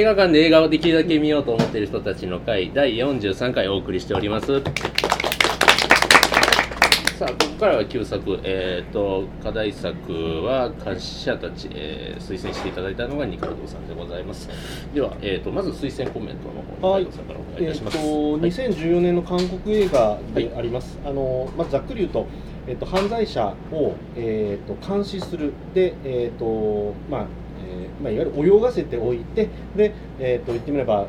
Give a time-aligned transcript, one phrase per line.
[0.00, 4.46] 映画館で映画をできるだけ見ようと思っている人たちの会第43回お送りしております。
[7.18, 14.48] さあここからは旧作、えー、と課題作は監視者たち、えー推薦していただいたのが二階堂さんでございます。
[14.94, 17.04] では、えー、とまず推薦コメントの方はい。
[17.04, 22.26] 二階堂さんからお願いいえっとたします、2014年の韓国映画であります、あのまずざっくり言うと、
[22.66, 25.52] えっと犯罪者を、えっと監視する。
[25.74, 27.39] で、えっとまあえー
[28.02, 31.06] まあ、いわゆる泳がせておいてで、えっと言ってみれば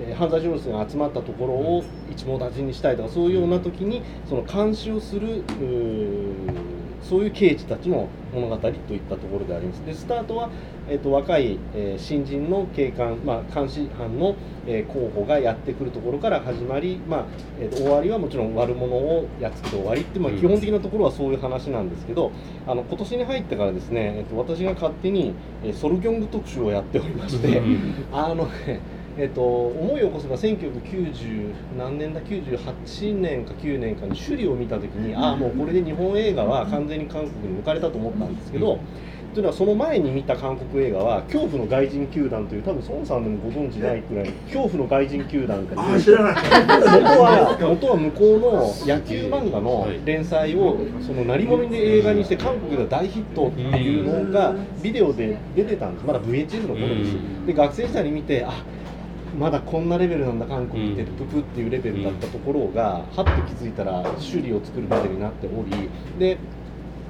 [0.00, 5.42] え犯罪者が集まったところを一網打尽にしたいとかそういうような時にその監視をする
[7.04, 9.78] そういう刑事たちの物語といったところであります。
[9.84, 10.50] でスタートは、
[10.88, 14.34] えー、と若い、えー新人の警官、まあ、監視班の、
[14.66, 17.24] えー候補がやってくるところから始まり、まあ
[17.60, 20.40] えーと終わりはもちろん悪者をやっつけて終わりって、まあ、うん。
[20.40, 22.32] 基本的なところはそういう話なんですけど、
[22.66, 27.62] あの今年に入ってからですね、えー、と私が勝手に、えーソルギョング特集をやっておりまして、
[28.12, 28.80] あのね、
[29.16, 38.80] えっと、思い起こせば1990何年だ？98年か9年かに首里を見た時にああもうこれで日本映画は完全に韓国に抜かれたと思ったんですけど、
[39.34, 46.34] というのはその前に見た韓国映画は「恐怖の外人球団」という多分孫さんでもご存知ないくらい 恐怖の外人球団があ知らない。
[46.34, 56.06] 元は 元は向こうの野球漫画の連載をその成り物で映画にして韓国で大ヒットっていうのがビデオで出てたんです。
[56.06, 57.16] まだ VHS の頃です。
[57.16, 57.46] うん。
[57.46, 58.52] で学生時代に見てあ
[59.38, 61.16] まだこんなレベルなんだ韓国ってうん。
[61.16, 66.38] ププっていうレベルだったところがはっと気づいたら修理を作るレベルになっておりで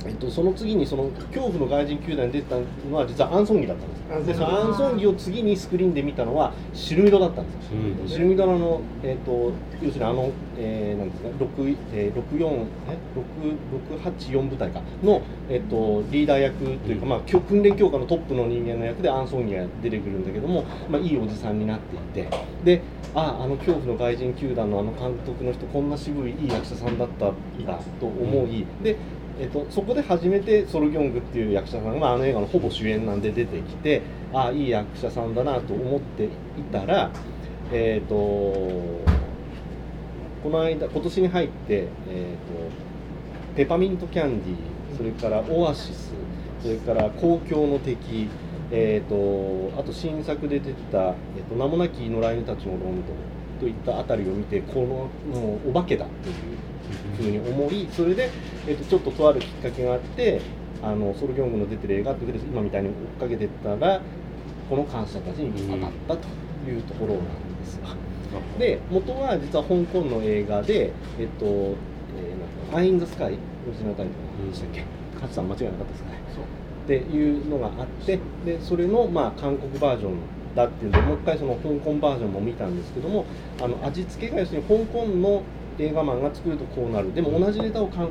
[0.07, 4.03] えっと、その次にその恐怖の外人球団に出てたのは実はアンソンギだったんです。
[4.13, 4.33] アンソンギ。
[4.33, 7.63] でそのアンソンギを次にスクリーンで見たのはシルミドだったんで
[8.07, 8.13] す。
[8.13, 12.99] シルミドラの、えー、と要するにあの、えーなんですか6えー64え
[13.99, 22.29] ？6 684部隊かの、えー、とリーダー役というか、まあ、訓練強化のトップの人間の役でアン・ソンギが出てくるんだけども、まあ、いいおじさんになっていて。
[22.65, 22.83] で
[23.15, 28.97] ああの恐怖の外人球団のあの監督の人こんな渋いいい役者さんだったんだと思い、で
[29.41, 34.03] えっと、そこで初めてソルギョングっていう役者さんが、まあ、あの映画のほぼ主演なんで出てきて
[34.33, 36.29] ああいい役者さんだなと思ってい
[36.71, 37.11] たら、
[37.73, 39.05] えっとこ
[40.51, 42.39] の間今年に入って、えっ
[43.51, 44.57] とペパミントキャンディー
[44.97, 46.13] それからオアシス
[46.63, 48.29] それから公共の敵
[48.71, 52.95] えー、とあと新作で出てた、えー、と名もなき野良犬たちのロンドン
[53.61, 54.87] といったあたりを見てこの
[55.41, 56.35] もうお化けだという
[57.15, 58.31] ふうに思いそれで、
[58.67, 60.41] えー、とちょっととあるきっかけがあって
[60.83, 64.01] あのソルギョングの出てる映画って今みたいに追っかけてったら
[64.69, 66.27] この感謝たちに当たった
[66.65, 67.25] というところなん
[67.61, 67.89] ですが。
[68.59, 73.35] で元は実は香港の映画で「えっとえー、なんかアイ・ン・ザ・スカイ」
[73.67, 74.83] オリジナルタイトルでしたっけ？
[75.15, 76.19] 勝さん間違いなかったですかね。
[76.85, 80.13] っていうのがあってでそれのまあ韓国バージョン
[80.55, 83.25] だっていうんでもう一回その香港バージョンも見たんですけども
[83.63, 85.43] あの味付けが要するに香港の
[85.79, 87.15] 映画マンが作るとこうなる。
[87.15, 88.09] でも同じネタを韓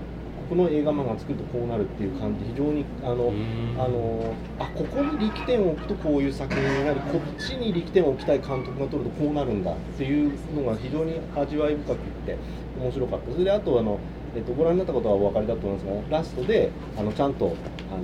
[0.50, 2.41] 国の映画マンが作るとこうなるっていう感じ。
[2.41, 3.34] で非常にあの、
[3.78, 12.38] あのあここに力点を置くとこういう作品になるこっちに力点を置きたい監督が撮るとこうなるんだっていうのが非常に味わい深くって
[12.79, 13.31] 面白かった。
[13.31, 14.00] それであとあの、
[14.35, 17.56] えっと、ご覧になったことはお分かりだと思いますがラストであのちゃんと
[17.91, 18.03] あの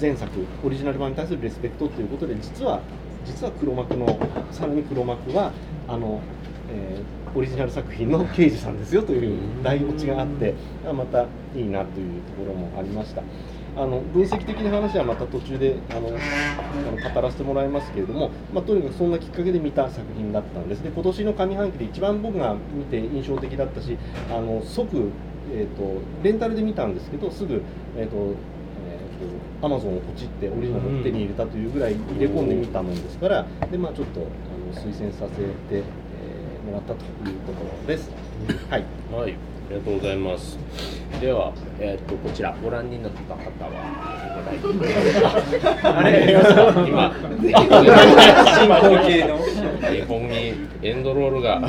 [0.00, 0.30] 前作
[0.64, 2.80] オリジナル版に対するレスペクトということで実は
[3.24, 4.18] 実は黒幕の
[4.50, 5.52] さらに黒幕は
[5.86, 6.20] あの、
[6.70, 10.54] えーオリジナル作品の刑事さんですよという大オチがあって
[10.86, 11.22] あまた
[11.54, 13.22] いいなというところもありました。
[13.74, 20.82] あの分析的な話はまた途中であのあの語らせてもらいますけれども、まあ、とにかくそんなきっかけで見た作品だったんです。
[20.82, 23.96] で今年の上半期で一番僕が見て印象的だったし
[24.30, 25.10] あの即、
[25.54, 27.62] えー、とレンタルで見たんですけどすぐ、
[27.96, 28.52] えーと
[29.62, 36.01] アマゾンをポチってオリジナルを手に入れたというぐらい入れ込んでみたもんですからで、まあ、ちょっとあの推薦させて、えー
[36.72, 38.10] もらったというところです。
[38.70, 39.34] はいはい、あ
[39.70, 40.58] りがとうございます。
[41.20, 43.70] では、えっ、と、こちら、ご覧になった方は。
[45.98, 46.32] あれ、
[46.88, 47.12] 今。
[47.44, 49.38] 進行形の。
[49.92, 51.60] 日本にエンドロールが。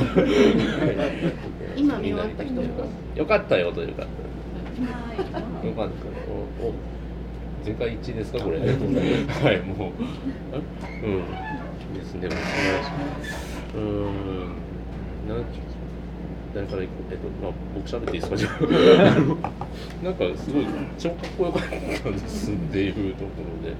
[1.75, 2.61] 今見終わった人
[3.15, 4.03] よかったよというか。
[4.03, 4.07] よ
[5.73, 6.05] かった。
[6.63, 6.73] お、お。
[7.63, 8.59] 全会一致ですか、これ。
[8.59, 8.67] はい、
[9.61, 9.91] もう。
[11.05, 11.23] うん。
[11.93, 12.35] ですね、も
[13.75, 13.79] う。
[13.79, 14.62] ん。
[15.27, 15.45] なん。
[16.53, 20.03] 誰から行こうえっと、まあ、僕喋っていいですか、じゃあ。
[20.05, 20.65] なんか、すごい、
[20.99, 23.31] 超かっこよかったですっていうとこ
[23.63, 23.75] ろで。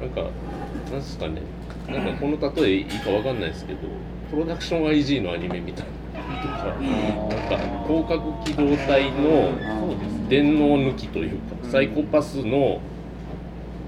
[0.00, 0.30] なんか、
[0.90, 1.42] なんですかね。
[1.88, 3.80] なんか、この例えいいかわかんないですけど。
[4.30, 6.40] プロダクション IG のアニメみたいな。
[6.40, 9.52] とか、なんか、広角機動隊の
[10.28, 12.80] 電脳抜きというか、サイコパスの。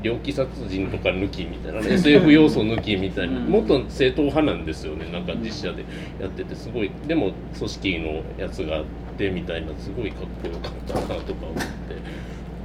[0.06, 5.84] 猟奇殺人とか抜きみたいな、ね、 SF 要素抜きみたいな、もっと正統派なんですよねなんか実写で
[6.20, 6.90] やっててすごい。
[7.06, 8.84] でも組織のやつがあっ
[9.18, 11.62] てみたいなすごいかっこよかったなとか思って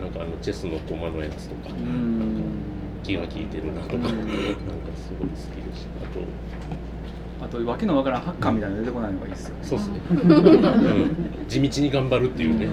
[0.01, 2.41] なんかあのチェスの駒のやつとかなんか
[3.03, 4.15] 気が利いてるなとかなんか
[4.95, 6.05] すごい好きでした。
[6.05, 6.19] あと
[7.43, 10.15] あとわけのわからんハッカーみたいなの出てこないのがいいですよ、そうですね、 う
[11.43, 12.67] ん、地道に頑張るっていうね。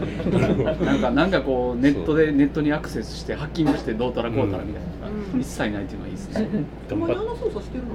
[0.84, 5.40] なんかなんかこうネットでネットにアクセスしてハッキングしてどうたらこうたらみたいな、うん。
[5.40, 6.48] 一切ないっていうのがいいですね。
[6.88, 7.78] 頑張っ操作して。
[7.78, 7.94] るの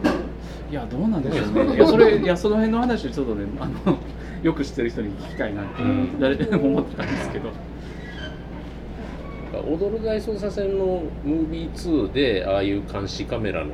[0.71, 1.75] いやどうなんでしょうね。
[1.75, 3.97] いやそれいやその辺の話をちょっとねあの
[4.41, 6.19] よく知ってる人に聞きたいなって、うん。
[6.19, 7.49] 誰でも思ってたんですけど。
[9.69, 13.71] 踊る大捜査線のムービー2でああいう監視カメラの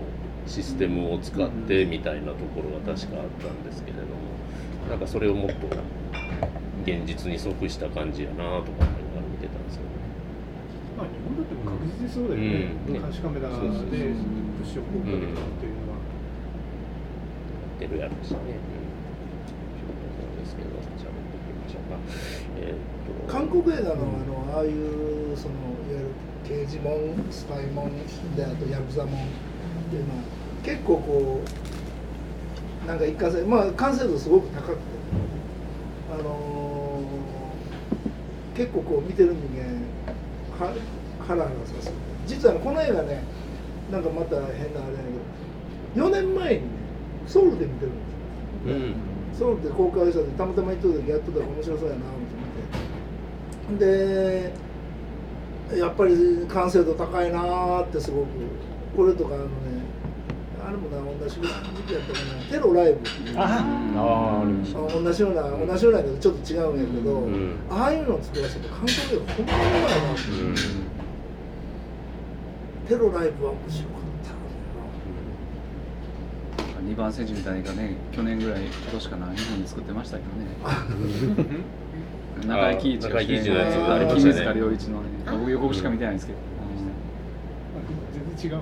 [0.50, 4.18] システムを使ってみたいなところが確かあったんですけれども
[4.90, 5.70] なんかそれをもっと
[6.84, 9.90] 現実に即した感じやなとか思いながら見てたんですよね。
[10.98, 12.94] まあ日本だっても確実にそうだよね、うん。
[12.94, 16.02] ね監視カメラでそうそうそうプッシュをこうかけてるっていうのは、
[17.80, 18.58] 出るやろうしね、
[20.42, 22.02] ですけど喋っていきましょうか。
[22.58, 23.32] えーっと。
[23.32, 27.94] 韓国映画のあのああいうそのいわゆる刑事もんスパイもん
[28.36, 29.28] であとヤクザもんっ
[29.92, 30.39] ていうのは
[30.70, 31.42] 結構こ
[32.84, 34.80] うなんか一過性まあ完成度すごく高くて
[36.14, 40.74] あのー結構こう見てる人間は
[41.26, 41.92] 腹が刺す
[42.28, 43.24] 実はこの映画ね
[43.90, 45.00] なんかまた変なあれや
[45.96, 46.68] けど4年前にね
[47.26, 48.00] ソウルで見てるんで
[48.66, 48.76] すよ。
[48.76, 48.96] うん
[49.34, 52.06] ソウルで公開した時たまたま行った時やっとったら面白そうやなと
[53.70, 53.86] 思って
[55.72, 56.16] でやっぱり
[56.50, 58.28] 完成度高いなーってすごく
[58.98, 59.46] これとかあの
[60.70, 62.44] あれもな同じ時期やったかな。
[62.44, 63.00] テロライブ
[63.36, 63.66] あ
[63.98, 68.94] あありましたあ同じような同じようなけどちょっと違うんやけど、うんああいうのを作らせて韓国で
[69.34, 70.34] ほんまにうまいなって、う。
[70.52, 70.56] ん。
[72.88, 74.00] テロライブは面白かっ
[76.76, 80.46] た2番選手みたいなね去年ぐらい今年かな日本で作ってましたけどね。
[82.48, 84.34] 中井貴一中井貴一のやつありましたね。
[84.34, 86.40] 木水良一のね僕予告しか見てないんですけど、
[88.44, 88.62] 違うよ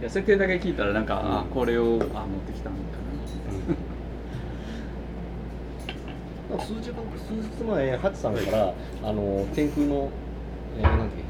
[0.00, 2.00] いや設定だけ聞いたらなんか、あこれをあ持っ
[2.46, 2.78] てきたんか
[6.62, 6.92] 数日数
[7.58, 10.10] 日前ハチさんからあの天空の、
[10.78, 11.22] えー、なんだっけ？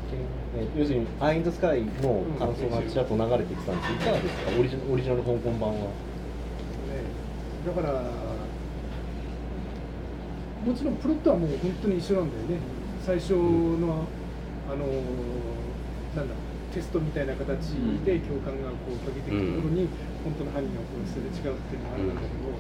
[0.59, 3.93] えー要するに「アイン・ザ・スカイ」の感想がちらっと流れてきたんです。
[3.93, 4.51] いかがですか？
[4.59, 5.75] オリジナオリジナル香港版は。
[5.77, 5.81] ね
[7.65, 7.93] だから
[10.67, 12.59] もちろんプロットはもう本当に一緒なんだよね。
[13.05, 14.05] 最初の、
[14.71, 14.87] あの
[16.17, 16.35] なんだ
[16.73, 19.89] テストみたいな形で教官がこうかけていくところに、
[20.25, 22.57] 本当の犯人がこうすれ違うっていうのがあるんだけど、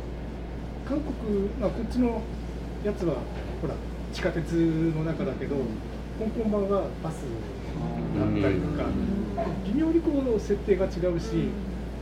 [0.84, 2.20] 韓国、まあ、こっちの
[2.84, 3.16] やつは
[3.60, 3.74] ほら
[4.12, 5.56] 地下鉄の中だけど、
[6.20, 8.90] 香港版はバスだったりとか、
[9.64, 11.48] 微妙にこう設定が違うし、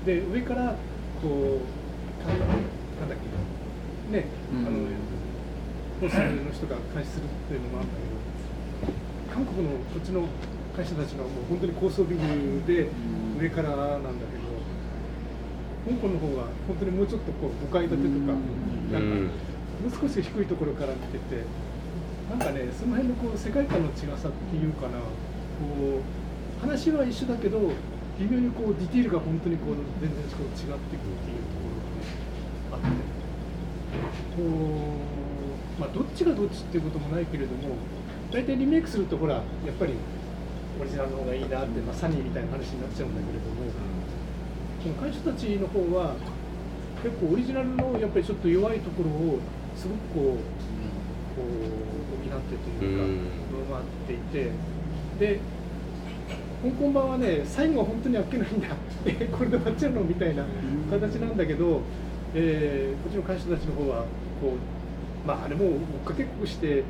[0.05, 0.75] で上から
[1.23, 3.31] こうかなんだっけ
[4.11, 4.67] ね、うん。
[4.67, 4.79] あの
[6.01, 8.03] ホストの人が監視するっていうのもあるんだけ
[8.89, 10.27] ど韓国のこっちの
[10.77, 12.89] 会社たちのはもう本当に高層ビルで
[13.39, 14.51] 上からなんだけど
[15.87, 18.33] 香港の方は本当にもうちょっとこう5階建てとか
[18.93, 19.33] なんか
[19.81, 21.45] もう少し低いところから見てて
[22.31, 24.99] なんかねその辺のこう世界観の違さっていうかな。
[25.61, 27.59] こう話は一緒だけど
[28.19, 31.69] 微妙にこうディティールが本当にこう全然こう違っていくっていうとこ
[32.73, 33.21] ろがねあって。
[34.37, 34.43] こ
[35.79, 37.77] うまあどっちがどっちっていうこともないけれども
[38.31, 39.95] 大体リメイクするとほらやっぱり
[40.79, 43.67] オリジナルの方がいいなって、まあ、サニーみたいな話になっちゃうんだけれども、
[44.83, 46.15] この会社たちの方は
[47.03, 49.39] 結構オリジナルのやっぱりちょっと弱いところを
[49.77, 50.41] すごくこう
[51.37, 53.11] こう補ってというかうん。
[53.11, 54.51] 上回っていて
[55.19, 55.41] で
[56.63, 58.69] 香港版はね最後は本当にあっけないんだ。
[59.07, 60.45] えこれで終わっちゃうのみたいな
[60.91, 61.81] 形なんだけど、
[62.35, 64.05] えーこっちの会社たちの方は
[64.41, 64.55] こ
[65.25, 65.73] うまああれも追っ
[66.05, 66.85] かけっこして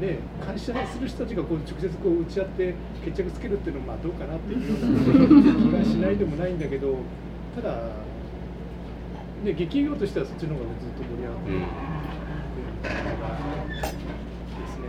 [0.00, 6.96] ね、監視する人たちがこう直接こう打ち合って決着つけるっていうのはまあどうかなっていうような気がしないでもないんだけど
[7.54, 7.74] ただ、
[9.44, 11.58] ね、劇業としてはそっちの方がずっと盛り上がってる、
[12.82, 14.88] ですね、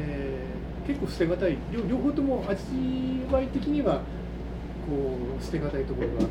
[0.00, 1.58] えー結構捨てがたい。
[1.72, 2.62] 両両方とも味
[3.30, 4.02] わい的には
[4.86, 6.30] こう捨てがたいところがあって、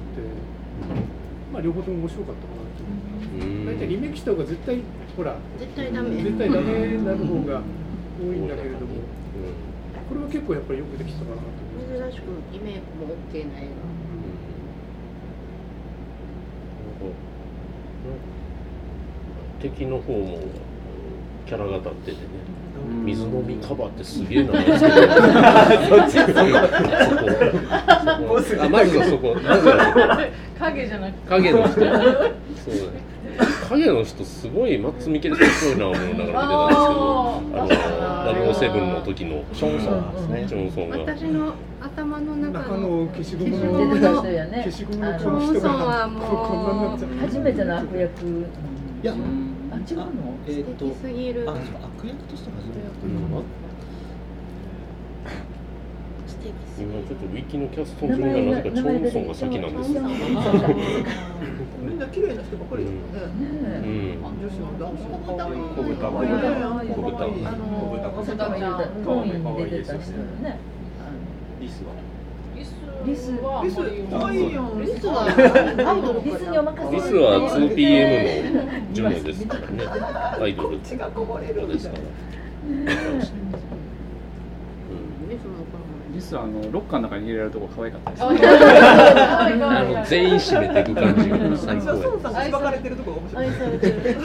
[1.52, 4.80] まあ、両方とも面白かったかなと大体リメイクした方が絶対
[5.16, 6.24] ほら絶対ダメ。
[6.24, 7.62] 絶対ダメになる方が
[8.20, 8.96] 多いんだけれども、
[10.10, 11.42] これは結構やっぱりよくできたかなと。
[11.76, 13.70] 珍しくリメイクも OK な映
[19.62, 20.40] 敵の方も
[21.46, 22.20] キャラが立っててね。
[23.04, 26.34] 水飲みカバーってすげえなそっちそこ
[28.42, 29.34] そこあまずはそこ。
[29.36, 30.06] まずはそこ。
[30.60, 31.30] 影じゃなくて。
[31.30, 31.74] 影の人。
[31.80, 33.05] そうだね
[33.70, 36.70] 影の人すごいマッツ・ミケルソンっぽいな思いながら
[37.58, 37.82] 見てた
[38.46, 40.46] んですけどあの007の時のションソンですね。
[40.48, 40.98] ジョンソンが。
[41.00, 50.08] 私の頭の中中のの消しゴム出のてた人やね消しゴムのあこの人ジョンソンはがもうこんなになっちゃう初めての悪役いやあ違うの
[50.48, 51.60] えーっと素敵すぎるあ悪
[52.08, 52.90] 役として初めてか
[53.36, 53.42] な
[56.28, 59.94] 素敵すぎる今ちょっとウィキのキャスト順がなぜかチョンソンが先なんです
[62.28, 63.02] 麗な人ばっかりだよね。
[63.82, 64.22] うん。
[64.42, 65.62] 女子の男子も可愛い。
[65.76, 66.38] 小豚可愛いね
[66.96, 70.60] 小豚可愛いあの小豚が言うたトーインに出てた人よね
[71.60, 71.94] リスは
[73.06, 73.76] リスはリス
[74.10, 74.82] 可愛いやん。
[74.82, 75.14] リスは
[76.24, 78.58] リスにお任せリスは 2PM の
[78.94, 79.86] ジュニアですからね
[80.42, 82.02] アイドル血がこぼれるですから、
[86.16, 93.46] リスはあのロッカーの中に入れられるとこ可愛かったですあうん、あの全員締めていく感じが最高私は孫さんが愛しばかれてるとこが面白い。
[93.46, 94.18] 愛されてる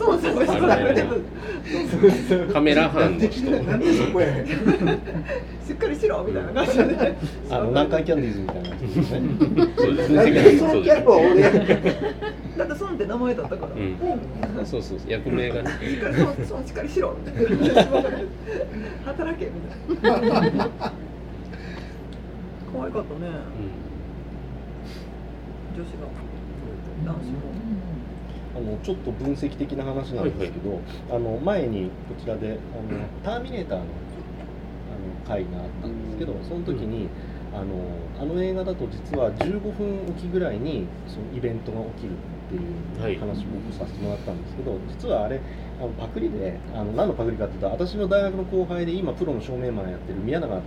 [0.00, 2.48] 孫さんがしばかれてる。
[2.52, 4.46] カメラ班の人なんでそこや
[5.66, 7.16] しっかりしろみたいな感じで。
[7.50, 13.72] あの南海キャンディーズみたいな人ですねそうですねだって孫って名前だったから。
[13.72, 17.84] うん、そうそうそう役名がねしっかりしっかりしろみたいな。
[19.06, 19.50] 働け
[19.88, 20.70] みたいな。
[22.72, 23.30] 可愛かったね。
[25.76, 27.38] 女子が男子も。
[28.56, 33.84] あのちょっと分析的な話なんですけど、あの前にこちらであの「ターミネーターの」
[34.88, 37.08] あの回があったんですけどその時に、
[37.54, 37.64] あの
[38.20, 45.40] あの映画だと実は15分おきぐらいにそのイベントが起きるっていう話を僕させてもらったんですけど実はあれ
[45.80, 50.60] あのパクリであの何のパクリかっていうと私の大学の後輩で今プロの照明マンやってる宮永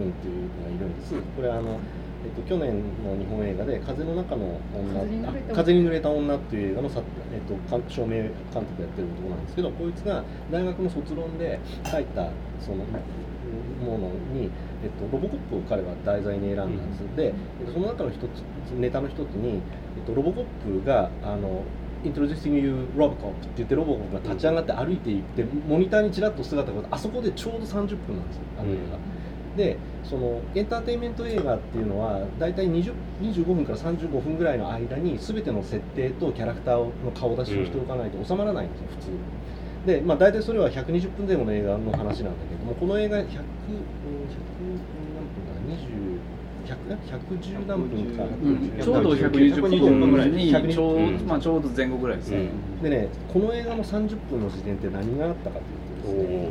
[0.00, 1.00] 君っていうのがいるん。
[1.00, 1.78] ですこれあの
[2.22, 7.00] えっと、去年の日本映画で「風の中の女」あ風に濡れた女」っていう映画のさ、
[7.32, 11.58] えっと、監照明監督やってる男なんですけどこいつが大学の卒論で
[11.90, 12.28] 書いた
[12.60, 12.84] その
[13.80, 14.50] ものに、
[14.84, 18.42] えっと、ロボコップを彼は題材に選んだんです、で、えっと、その中の一つ
[18.78, 19.60] ネタの一つに、えっ
[20.06, 20.44] と、ロボコッ
[20.82, 21.62] プがあの
[22.04, 29.19] Introducing you Robocop って言ってロボコップが立ち上がって歩いていってモニターにちらっと姿があそこでちょうど30分なんですよあの映画。
[29.56, 39.10] でそのエンターテインメント映画っていうのは大体20 25分から35分ぐらいの間に全ての設定とキャラクターの顔出しをしておかないと収まらないんですよ普通。
[39.86, 43.36] でまあ大体それは120分前後の映画の話なんだけどもこの映画100 100何
[45.34, 46.20] 分だ？20
[46.66, 46.76] 100
[47.40, 48.24] 110何分か、
[48.84, 51.26] ちょうど120分ぐらいに120ちょう,、うん。
[51.26, 52.48] まあ、ちょうど前後ぐらいですね、
[52.82, 55.58] でねこの映画の30分の時点って何があったか
[56.04, 56.50] というとですね,、えーっと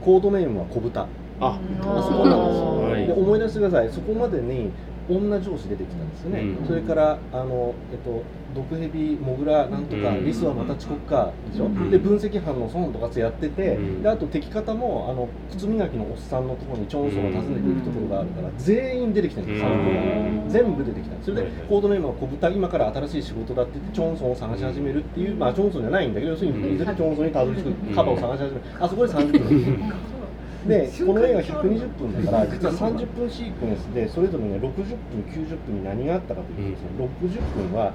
[0.00, 1.06] コードネームは小豚
[1.42, 3.06] ああそこなんですよ、はい。
[3.06, 3.90] で思い出してください。
[3.90, 4.70] そこまでに
[5.10, 6.66] 女上司出てきたんですよね、うん。
[6.66, 8.22] それからあの、えっと、
[8.54, 10.24] 毒蛇モグラなんとか、うん。
[10.24, 11.90] リスはまた遅刻かでしょ、ん。
[11.90, 14.02] で分析班の孫とかつやってて、うん。
[14.02, 19.70] であと敵方もあの靴磨きのおっさんのところにチョンソンを訪ねていくところがあるから、全員出てきてるんです、うん。
[19.72, 29.92] 3人全部出てきたそれで、コードネームは小豚今から新しい仕事だって言ってチョンソンを探し始めるっていう、まあチョンソンじゃないんだけど要するにいずれチョンソンにたどり着くカバーを探し始める、あそこで30分
[30.66, 34.72] でこの映画120分だから実は30分シークエンスでそれぞれね60分
[35.28, 37.08] 90分に何があったかというとですね、
[37.58, 37.92] 60分は、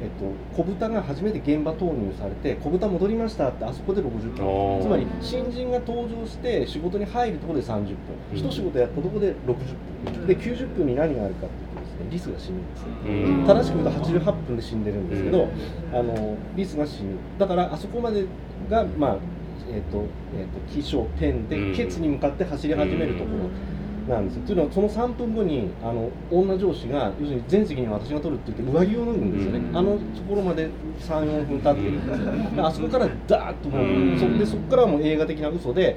[0.00, 4.80] えっと、小豚が初めて現場投入されて小豚戻りましたってあそこで60あ分。
[4.80, 4.82] ー。
[4.82, 7.96] つまり新人が登場して仕事に入るところで30分。
[8.32, 8.38] うん。
[8.38, 10.26] 一仕事やったところで60分。
[10.26, 12.88] で90分に何があるかっていうとですねリスが死ぬんですよ。
[13.06, 13.46] うん。
[13.46, 15.48] 正しく言うと88分で死んでるんですけど、
[15.92, 17.16] あのリスが死ぬ。
[17.38, 18.24] だからあそこまで
[18.70, 19.16] がまあ
[19.70, 20.04] えっ、と,、
[20.36, 21.48] えー、と起承転うん。
[21.48, 23.30] でケツに向かって走り始めるとこ
[24.08, 29.76] ろなんですよ、というのはその3分後にあの女上司が要するに全責任は私が取るって言って上着を脱ぐんですよね、うん。
[29.76, 30.70] あのところまで
[31.00, 34.18] 34分経ってるん あそこからダーッともう、うん。
[34.18, 35.94] そでそこからはもう映画的な嘘で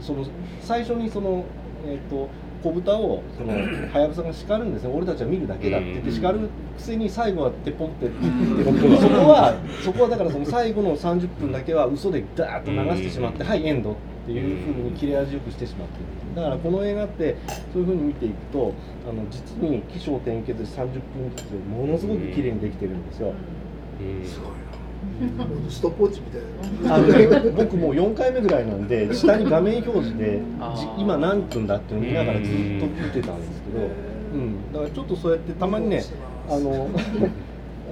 [0.00, 0.24] その
[0.60, 1.44] 最初にその
[1.86, 2.28] えっ、と
[2.64, 4.90] 小豚をそのはやぶさが叱るんですね。
[4.90, 8.16] 俺たちは見るだけだって言って叱るくせに最後はてポンってって
[8.64, 9.54] そこは
[9.84, 16.04] そこはだからその最後の30分だけは嘘でダーッと流してしまって、はいエンドっていうふうに切れ味よくしてしまってる
[16.34, 17.36] だからこの映画って
[17.74, 18.72] そういうふうに見ていくと
[19.06, 23.34] あの実に起承転結で30分ずつものすごく綺麗にできてるんですよ。
[24.00, 24.26] うん。
[24.26, 24.48] すごい。
[24.50, 24.63] な
[25.68, 30.40] ストップウォッチみたいなあのね僕もう4回目ぐらいなんで 下に画面表示で
[30.98, 33.86] 今何分だっていうのを見ながらずっと見てたんですけど、
[34.34, 36.02] うん、だからちょっとそうやってたまにね
[36.48, 36.88] あの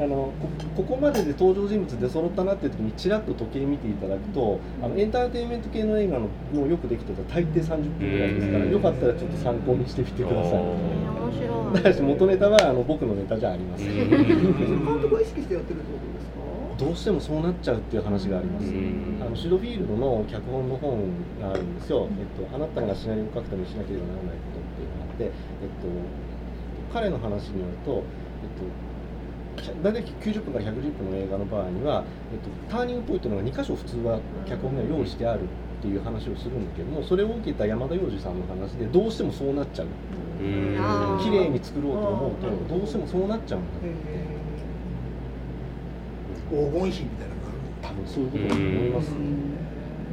[0.01, 8.73] あのこここまでで登場人物で揃ったなっていう時にちらっと時計見ていただくとあのエンターテインメント系の映画のもうよくできてた大抵30分ぐらいですからうん。
[8.73, 10.53] よかったらちょっと参考にしてみてください。
[10.55, 11.83] あ面白い。
[11.85, 13.89] だし元ネタはあの僕のネタじゃありません。
[13.89, 14.09] うん。
[14.09, 16.12] 監督を意識してやってるってこと？
[16.83, 18.67] どうしてもそうなっちゃうっていう話があります。
[18.67, 19.23] うん。
[19.23, 20.99] あのシュドフィールドの脚本の本
[21.41, 22.09] があるんですよ。
[22.11, 28.03] えっとあなたがシナリオを書くためにしなければならないことっていうのがあって、えっと彼の話によると、
[28.43, 28.93] えっと
[29.83, 35.47] 大体90分から110分の映画の場合には、えっと、ターニングポイントのが2箇所普通は脚本が用意してあるっ
[35.83, 39.87] ていう話をするんだけどもそれを受けた山田洋次さんの話でどうしてもそうなっちゃう。
[41.23, 43.79] 綺麗に作ろうと思うとどうしてもそうなっちゃうんだ
[46.53, 47.59] 黄金比みたいなのがある。
[47.83, 49.11] 多分そういうことだと思います、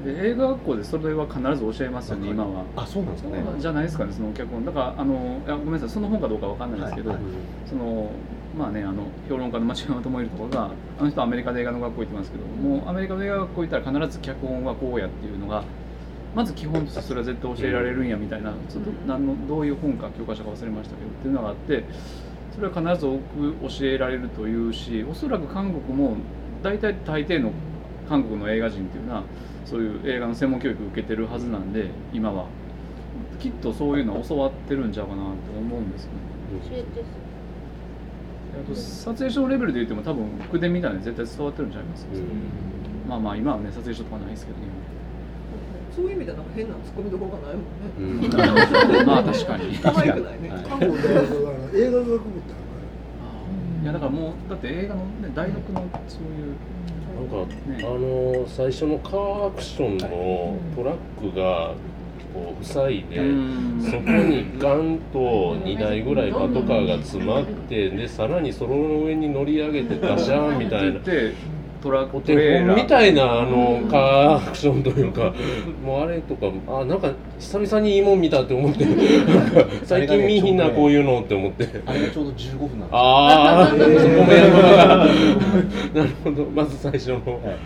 [0.05, 2.63] で映画学校でそれは必ず教えますよね今は。
[2.75, 3.43] あそうなんですかね。
[3.60, 7.19] じゃないですかねその脚本だからあのいやごめんなさいその本かどうかわかんないですけど、はい
[7.67, 8.10] その
[8.58, 15.63] まあねあの評論家の町山智之とかがあの人はアメリカで映画の学校行ってますけどもうアメリカの映画学校行ったら必ず脚本はこうやっていうのが
[16.36, 21.84] まず基本としてそれは絶対教えられるんやみたいなちょっと何のどういう本か教科書か忘れましたけどっていうのがあって
[22.60, 26.18] それは必ず多く教えられるというしおそらく韓国も
[26.62, 27.51] 大体大抵の
[28.08, 29.24] 韓国の映画人っていうのは
[29.66, 32.46] そういう映画の専門教育を受けてるはずなんで今は。
[33.39, 36.18] きっとそういうのは教わってるんちゃうかなと思うんですよね。
[36.70, 37.04] 教えて
[38.62, 42.06] あと撮影所のレベルで言っても多分口伝みたいなの絶対伝わってるんちゃいます、
[43.08, 44.66] まあまあ今はね撮影所とかないですけどね
[46.00, 47.91] そういう意味ではなんか変なツッコミどころがないもんね。
[48.00, 49.06] うん。
[49.06, 49.77] まあ確かに。
[49.77, 50.50] 可愛くないね。
[51.75, 52.70] 映画学部ってあるか
[53.84, 56.56] いやだからもうだって映画のね大学のそういう
[57.15, 61.74] なんか、ねあの最初のカーアクションのトラックが
[62.34, 63.82] こう塞いで、うん。
[63.84, 71.00] そこにガンと2台ぐらいパトカーが詰まってでさらにその上に乗り上げてガシャンみたいな
[71.82, 75.34] トラッおクトレーラーみたいなあのカーアクションというか
[75.84, 78.86] もうあれとかあなんか久々にいいもん見たって思って
[79.86, 81.70] 最近見ひんなこういうのって思って。
[81.86, 83.82] あれがちょうど15分なんですああ、そこ
[84.24, 84.98] も山場が
[85.94, 86.46] なるほど。
[86.46, 87.58] まず最初のはい。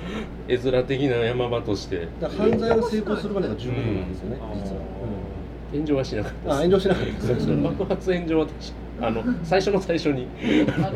[0.47, 2.07] 絵面的な山場として。
[2.21, 4.63] 犯罪が成功するまでが15分なんですよね、うん。
[4.63, 4.81] 実は、
[5.71, 7.45] 炎上はしなかったうんあ炎上しなかったです。
[7.47, 8.47] ね爆発炎上は
[9.01, 10.27] あの最初の最初に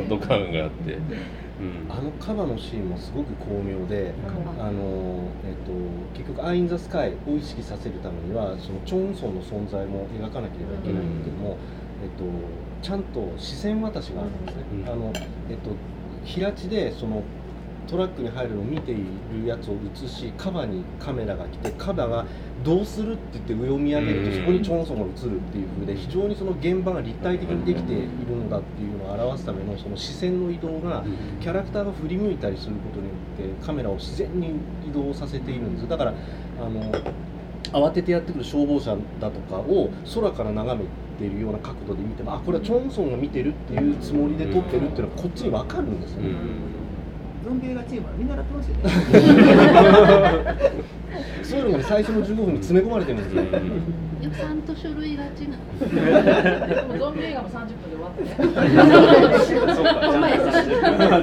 [0.08, 0.98] ドカーンがあって、
[1.60, 1.92] うん。
[1.92, 4.14] あのカバのシーンもすごく巧妙で、
[4.60, 5.72] あのえっと
[6.14, 11.58] 結局「アイ・ン・ザ・スカイ」を意識させるためにはそのチョンソンの存在も描かなければいけないんだけども、
[12.04, 12.26] えっと、
[12.82, 14.64] ちゃんと視線渡しがあるんですね。
[14.72, 14.90] うん。
[14.90, 15.14] あの
[15.50, 15.72] えっと
[16.24, 17.24] 平地でその
[17.88, 22.26] トラックに入るのを見ているやつを映しカバにカメラが来てカバが
[22.64, 24.40] どうするって言って上を見上げるとうん。
[24.40, 31.04] そこにチョンソンが映るっていう風で非常にその現場が立体的にできているのだっていうのを表すためのその視線の移動が
[31.40, 33.14] キャラクターが振り向いたりすることによ
[33.54, 34.52] ってカメラを自然に
[34.88, 35.88] 移動させているんです。
[35.88, 36.14] だから
[36.62, 36.92] あの
[37.74, 46.30] 慌ててやってくる消防車だとかを空から眺めているような角度で見てもあこれはチョンソンが見てるっていうつもりで撮ってるっていうのはこっちに分かるんですよね、
[47.48, 48.84] ゾンビ映画チームは見習ってますよね。
[51.44, 53.44] そういうの最初の15分に詰め込まれてるんですよ、
[54.22, 55.24] 予算と書類が
[57.00, 58.24] ゾンビ映画も30分で終わって。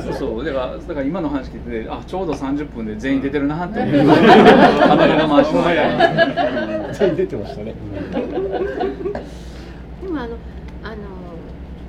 [0.08, 0.14] ね。
[0.14, 5.50] そうだから だから今の話聞いててあちょうど30分で全員出てるなって思ってカメラの回し
[6.98, 7.74] 全員出てましたね、
[10.02, 10.28] でもあの
[10.84, 10.96] あの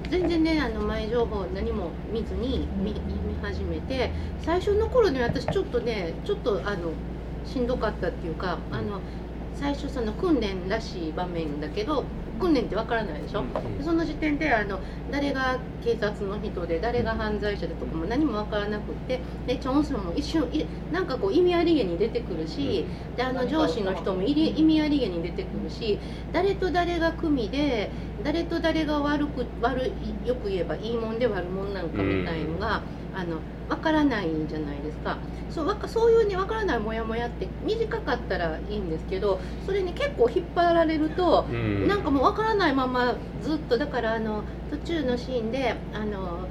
[0.10, 2.94] 全然ねあの前情報何も見ずに見
[3.36, 6.98] み始めて最初の頃ね私ちょっとねちょっとあの
[7.44, 9.04] しんどかったっていうかあの
[9.52, 13.44] 最初その訓練らしい場面だけど訓練ってわからないでしょ、
[13.78, 26.00] でその時点であの誰が警察の人で誰が犯罪者でとかも何もわからなくってでチョンソンも一瞬いなんかこう意味ありげに出てくるしであの上司の人もいり意味ありげに出てくるし
[26.32, 27.92] 誰と誰が組で
[28.24, 35.20] 誰と誰が悪く悪いよく言えばいいもんで悪もんなんかみたいのが、あの分からないんじゃないですか。
[35.50, 41.88] そうそういうね分からないモヤモヤって短かったらいいんですけどそれに結構引っ張られると、うん。
[41.88, 46.48] なんかもう分からないままずっとだからあの途中のシーンであの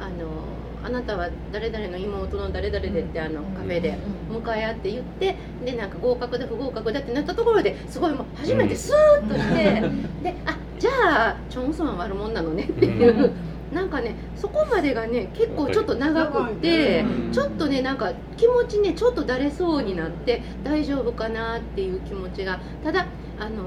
[0.00, 0.48] あの
[0.82, 3.98] あなたは誰々の妹の誰々でってあのカフェで
[4.30, 9.80] 向かい合って言ってでなんか合格だ不合格だってなったところですごいもう初めてスーッとして、
[10.22, 13.32] であじゃあチョンソンは悪者なのねっていう、
[13.72, 17.32] なんかねそこまでがね結構ちょっと長くって、うん。
[17.32, 22.60] ちょっとねなんか気持ちねちょっとだれそうになって大丈夫かなっていう気持ちが。
[22.82, 23.64] ただあの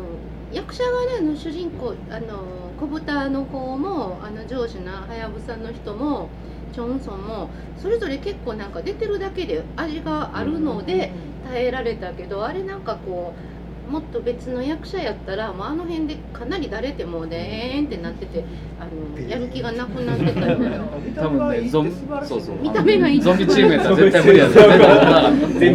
[0.53, 2.43] 役者はねあの主人公あの
[2.79, 6.29] 小豚の方もあの上司のはやぶさの人も
[6.73, 11.11] チョンソンもそれぞれ結構なんか出てるだけで味があるので
[11.47, 18.45] 耐えられたけどあれなんかこうもっと別の役者やったらもうあの辺でかなりだれてもうでーんってなってて
[18.79, 18.85] あ
[19.21, 20.79] のやる気がなくなってたよね。
[21.13, 21.91] 多分ねゾン
[22.25, 24.59] そうそう見た目がいいゾンビチームやったら絶対無理やぞ
[25.59, 25.73] 全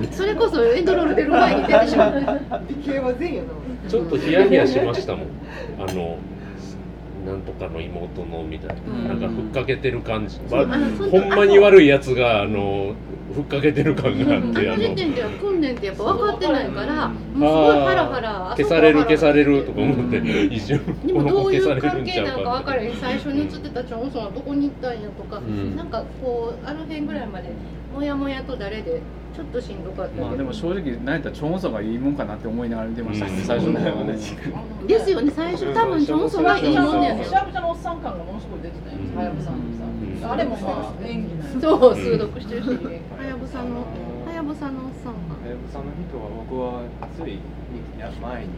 [0.00, 2.40] 部それこそエンドロール出る前に出てしまう。
[2.68, 3.48] 理系は全やな
[3.88, 5.26] ちょっとヒヤヒヤしましたもん。
[5.78, 6.18] あの
[7.26, 9.08] なんとかの妹のみたいな、うん。
[9.08, 10.66] なんかふっかけてる感じ、わあ
[11.10, 12.94] ほんまに悪いやつがあの
[13.34, 14.82] ふっかけてる感がああって、あの。
[14.82, 20.18] 時の点では訓練ってやっぱ分かってないからもうすごいハラハラ消される消されるとか思思って、
[20.54, 22.96] 一瞬でもどういう関係なんか分からへん。
[22.96, 25.76] 最初に映ってたチョンソンはどこに行ったんやとか、うん。
[25.76, 27.48] なんかこうあの辺ぐらいまで
[27.94, 29.00] もやもやと誰で
[29.34, 33.42] ちょっとしんどかったまあでも正直何やったらチョンソンがいいもんかなって思いながら見てましたね、うん。
[33.42, 34.12] 最初の方はね。
[34.86, 40.20] ですよね最初多分チョンソいいもんゃぶしゃのおっさん感がものすごい出てたようんはやぶさんのうん。
[40.20, 43.82] さあれもまあ演技そう数読してるしはやぶさの
[44.24, 46.86] はやぶさのおっさんかはやぶさの人は僕は
[47.18, 47.42] つい
[47.98, 48.50] 前に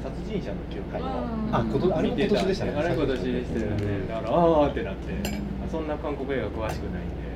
[0.00, 1.04] 殺人者の9回を
[1.52, 5.12] あ今年でしたねあれ今年でしたよねだからああってなって
[5.60, 7.26] あそんな韓国映画詳しくないんで、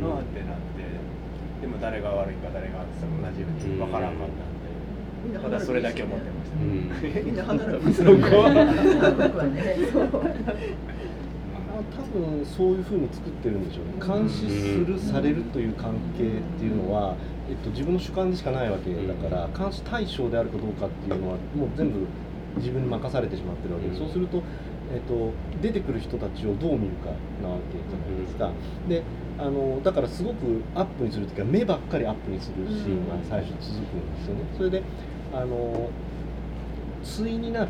[0.00, 0.12] うん。
[0.12, 0.69] ああってなって
[1.60, 4.34] でも誰が悪いか誰が同じように分からんかった
[5.28, 7.24] んで、ただそれだけ思ってました、うん。
[7.26, 8.50] みんな離れるそこは
[9.18, 9.76] 僕はね。
[9.92, 10.06] そう。
[11.70, 14.14] あ多分そういうふうに作ってるんでしょうね。
[14.20, 16.26] 監視するされるという関係っ
[16.58, 17.14] ていうのは、
[17.48, 22.06] えっと、自分の主観でしかないわけだから監視対象であるかどうかっていうのはもう全部
[22.56, 24.42] 自分に任されてしまってるわけでそうすると、
[24.92, 27.10] えっと、出てくる人たちをどう見るか
[27.42, 28.50] なわけじゃないですか。
[28.88, 29.02] で
[29.38, 34.40] あのだからすごくアップにするというか目ばっかりアップにするシーンが最初続くんですよね。
[34.56, 34.82] それで
[35.32, 35.88] あの
[37.02, 37.68] 対になる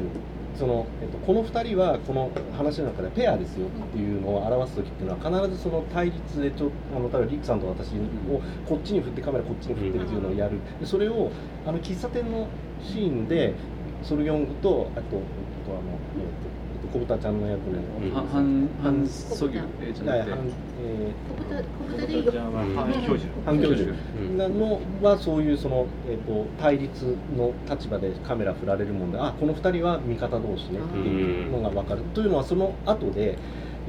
[0.57, 10.59] その、えっと、この2人はこの話の中でペアですよっていうのを表す時っていうのは必ずその対立でちょあの例えばリクさんと私をこっちに振ってカメラこっちに振ってっていうのをやる。
[10.81, 11.31] でそれを
[11.67, 12.49] あの喫茶店の
[12.83, 13.55] シーンで
[14.03, 15.81] ソルギョングとあとあとあの、
[16.17, 16.60] えと
[16.93, 18.15] 小豚ちゃんの役の、うん。
[18.15, 20.53] はハンハンソギュえーじゃはいなくて。
[20.83, 23.29] え小豚小豚で反教授。
[23.29, 23.91] ー、反教授。
[23.91, 33.39] うんなのはそういうその、えー、と対立の立場でカメラ振られるもんであこの2人は味方同士ねっていうのが分かる、というのはその後で、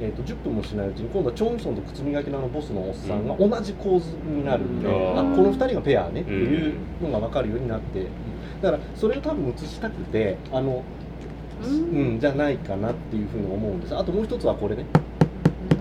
[0.00, 5.32] えー、と10分もしないうちに今度はチョンソンと靴磨きのあのボスのおっさんが同じ構図になるんで、うん。
[5.32, 8.06] あこの2人がペアねっていうのが分かるようになって、
[8.60, 10.82] だからそれを多分映したくてあの、
[11.66, 12.16] ううん。
[12.16, 13.96] ん、じゃないかなっていうふうに思うんです。
[13.96, 14.84] あともう一つはこれね。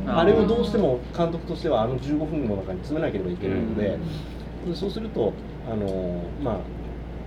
[0.07, 3.97] あれをどうしても監督としてはあの15分の中に詰めなければいけないので、
[4.67, 5.33] でそうすると
[5.71, 6.55] あのまあ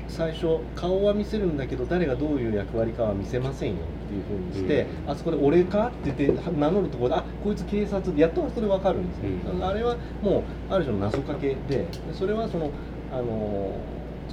[0.08, 9.64] 最初顔は見せるんだけど誰がどういう役割かは見せませんよっていうふうにして、あそこで「俺か?」って言って名乗るところで「あこいつ警察」でやっとあそこで分かるんですね、うん。
[9.64, 12.70] あれはもうある種の謎かけででそれはその
[13.12, 13.70] あの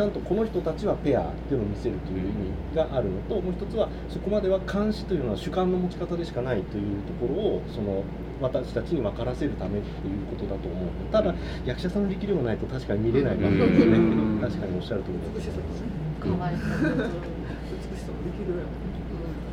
[0.01, 8.01] ちゃんとこの人たちはペアっていうのを見せるという意味があるのともう一つはそこまでは監視というのは主観の持ち方でしかないというところをその
[8.41, 10.89] 私たちに分からせるためっていうことだと思う。
[11.13, 11.35] ただ
[11.65, 13.37] 役者さんの力量がないと確かに見れない。
[13.37, 14.39] わけですねうん。
[14.41, 15.85] 確かにおっしゃる通りです美しさとね
[16.17, 18.57] かわいそう美しさもできる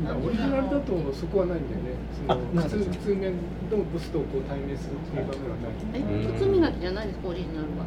[0.09, 0.25] やん。
[0.25, 1.69] オリジナルだとそこはないん。
[1.69, 1.93] だよね。
[2.17, 3.37] そあの普通普通面
[3.69, 5.77] のボスとこう対面するっていう場面はない。
[5.93, 7.85] え靴磨きじゃないですかオリジナルは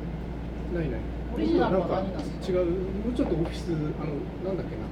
[0.78, 1.02] ないない。
[1.34, 4.84] オリジナルなんかは何なんですか違うもうちょっとオフィスあのなんだっけな。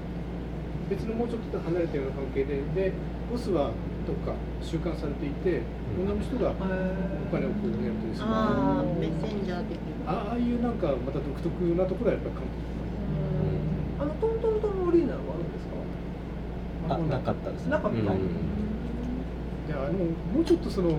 [0.89, 2.91] 別のもうちょっと離れたような関係でで
[3.29, 3.69] ボスは
[4.09, 5.61] どっか収監されていて
[5.93, 6.55] 女の人がお
[7.29, 11.45] 金をこうやってるああメッセンジャー的ああいうなんかまた独特
[11.77, 12.41] なところはやっぱり韓
[14.01, 16.95] あのトントントンのオリジナルはあるんですか？
[16.95, 17.71] あなかったですね。
[17.71, 18.05] なかった、うん。
[18.07, 20.97] 国いやあのもうちょっとその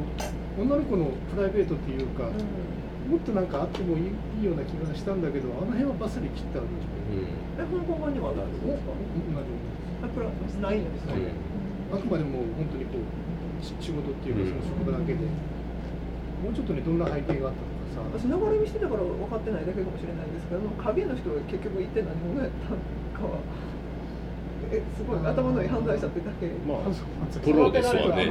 [0.55, 2.31] 女の子のプライベートっていうか、
[3.11, 6.79] もっとなんかあってもいいいいような気がしたんだけどあの辺はバッサリ切ったんで
[7.59, 8.95] え香港版にはあるんですか？
[9.35, 10.87] まあこれはないん。
[10.87, 13.11] ですか、あくまでも本当にこう
[13.59, 17.67] し仕事っていうかその職場だけで、もうちょっとねどんな背景があった
[17.99, 18.31] のかさ。
[18.31, 22.79] 私流れ見してたから分かってないだけかもしれないんですけど影の人が結局一体何者やったの
[23.19, 23.43] かは。
[24.71, 26.47] えすごい頭のいい犯罪者ってだけ。
[26.63, 26.87] まあ
[27.43, 28.31] プロですわね、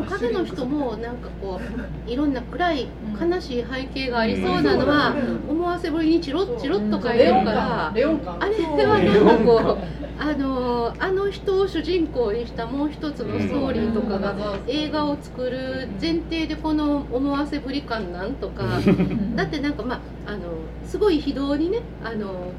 [0.00, 1.60] も影の人もなんかこ
[2.06, 2.88] ういろんな暗い
[3.20, 5.14] 悲しい背景がありそうなのは
[5.48, 7.52] 思わせぶりにチロッチロッと書いてるか。
[7.52, 9.78] らあれはなんかこう
[10.22, 18.64] あのあの人を主人公にしたもう一つのストーリーとかが映画を作る前提でこの思わせぶり感なんとか。
[19.34, 19.94] だってなんかま
[20.26, 20.40] ああの
[20.86, 22.52] すごい非道にねあの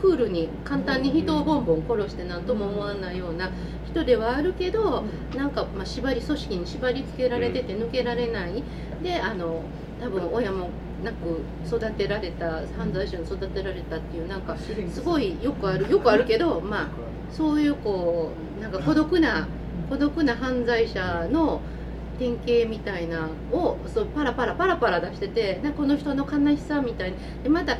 [0.00, 3.50] クールに簡単に人をボンボン殺して何とも思わないような
[3.86, 5.04] 人ではあるけど
[5.36, 8.62] なんかまあ縛り組織に縛り付けられてて抜けられない。
[9.02, 9.62] であの
[10.00, 10.70] 多分親も
[11.04, 16.88] なく育てられた犯罪者に育てられたっていうなんかすごいよくあるよくあるけどまあ
[17.30, 19.46] そういうこうなんか孤独な
[19.88, 21.60] 孤独な犯罪者の
[22.18, 27.78] 典型みたいなをそうパラパラパラパラ出しててなこの人の悲しさみたいにでまた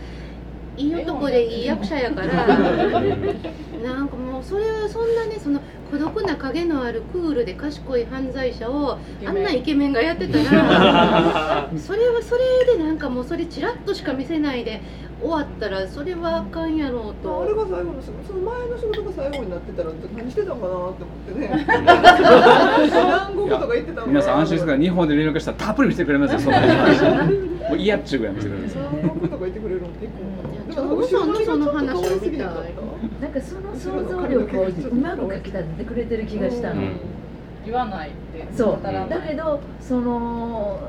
[0.80, 14.80] いい男でいい役者やから なんかもうそれはそんなねその孤独な影のあるクールで賢い犯罪者をあんなイケメンがやってたら それはそれでなんかもうそれチラッとしか見せないで
[15.20, 17.42] 終わったらそれはあかんやろうと。
[17.42, 20.96] あれが最後の仕事その前の仕事が最後になってたら何してたんかなって思っ
[21.28, 21.66] てね。
[22.90, 27.04] 南国とか言ってたんかな皆さん安心してください日本で連絡したらたっぷり見せてくれますよそんな話
[27.68, 30.49] もう嫌っちゅうぐらい見せてくれます南国とか言ってくれるの結構
[30.96, 36.82] 嘘のその話を見たいなんかその想像力をうまくかき立ててくれてる気がしたの、
[37.64, 38.46] 言わないって。
[38.56, 38.82] そう。
[38.82, 40.80] だけどその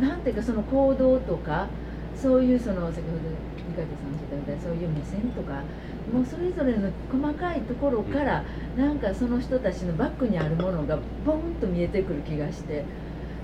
[0.00, 1.68] なんていうかその行動とか
[2.14, 3.18] そういうその先ほど
[3.56, 5.62] 三上さんおっしゃったみたいにそういう目線とか
[6.12, 8.44] もうそれぞれの細かいところから
[8.76, 12.84] なんかその人たちのバックにあるものがボンと見えてくる気がして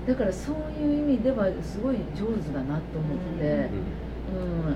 [0.07, 3.69] だからそういう意味ではすごい上手だなと思って、
[4.33, 4.75] うん、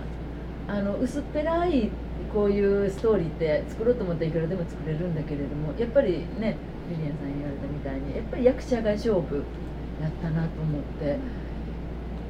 [0.70, 1.90] あの薄っぺらい
[2.34, 6.56] こういうストーリーって作ろうと思ったらいくらでも作れるんだけれどもやっぱりね
[6.90, 9.44] リリアンさん言われたみたいにやっぱり役者が勝負
[10.02, 11.18] やったなと思って。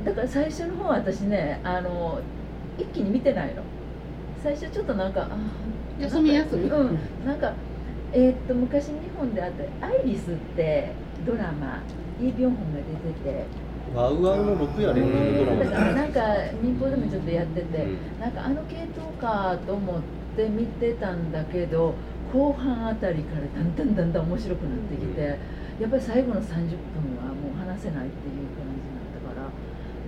[0.06, 2.22] だから最初の方は私ねあの
[2.78, 3.62] 一気に見てないの。
[4.42, 6.64] 最初ちょっとなんかあー休み休み。
[6.70, 7.52] うんなんか
[8.14, 10.94] えーっと昔日本であった「アイリス」って
[11.26, 11.84] ドラマ
[12.22, 13.46] イ・ビョンホンが出てて
[13.96, 15.92] ワウワウの6夜連続ドラマ。
[15.94, 16.22] なんか
[16.62, 18.20] 民放でもちょっとやってて、うん。
[18.20, 20.02] なんかあの系統かと思っ
[20.36, 21.96] て見てたんだけど
[22.32, 25.22] 後半あたりからだんだんだんだん面白くなってきて、
[25.80, 29.50] やっぱり最後の30分はもう話せないっていう感じになったから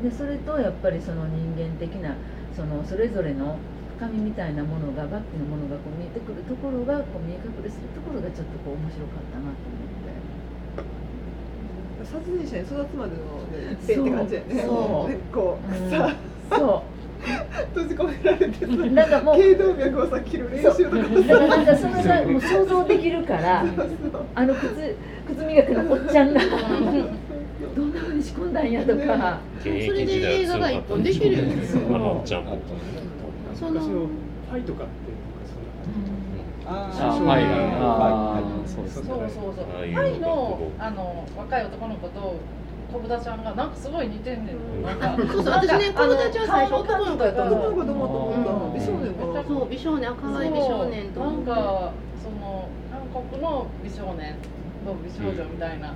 [0.04, 2.16] でそれとやっぱりその人間的な
[2.56, 3.58] そのそれぞれの
[3.98, 10.01] 深みみたいなものがバックのものがこう見えてくるところがこう見え隠れするところがちょっとこう面白かったなと思って。
[12.06, 14.64] 殺人者に育つまでのね一遍って感じやね。
[14.66, 15.10] そう。
[15.12, 15.90] ねこううん。
[15.92, 16.16] さ
[16.50, 16.84] そ
[17.76, 19.36] 閉じ込められてさうなんかもう。
[19.38, 20.78] 頸動脈をさ切る練習とか。
[20.78, 20.88] そ
[21.20, 23.66] うだからなんかそのさもう想像できるから
[24.36, 24.96] あの靴
[25.28, 26.42] 靴磨きのおっちゃんが
[27.76, 29.40] どんなふうに仕込んだんやとか。
[29.62, 29.74] それ
[30.06, 31.44] で映画が一本できるよ。
[31.44, 31.56] ね
[31.90, 32.58] あのおっちゃんも。
[33.54, 36.16] そのファイトかっていうのかそんな感
[36.60, 42.36] じあはいあーそうそうそうそうああいうタイのあの若い男の子と
[42.92, 44.84] 小豚ちゃんがなんかすごい似てんねん。
[44.84, 54.36] なんかそうそう私ね小豚ちゃん最初男の子やと思う男の子と思った美少年かなそう美少年可愛い美少年となんかその韓国の美少年
[54.86, 55.94] と美少女みたいな、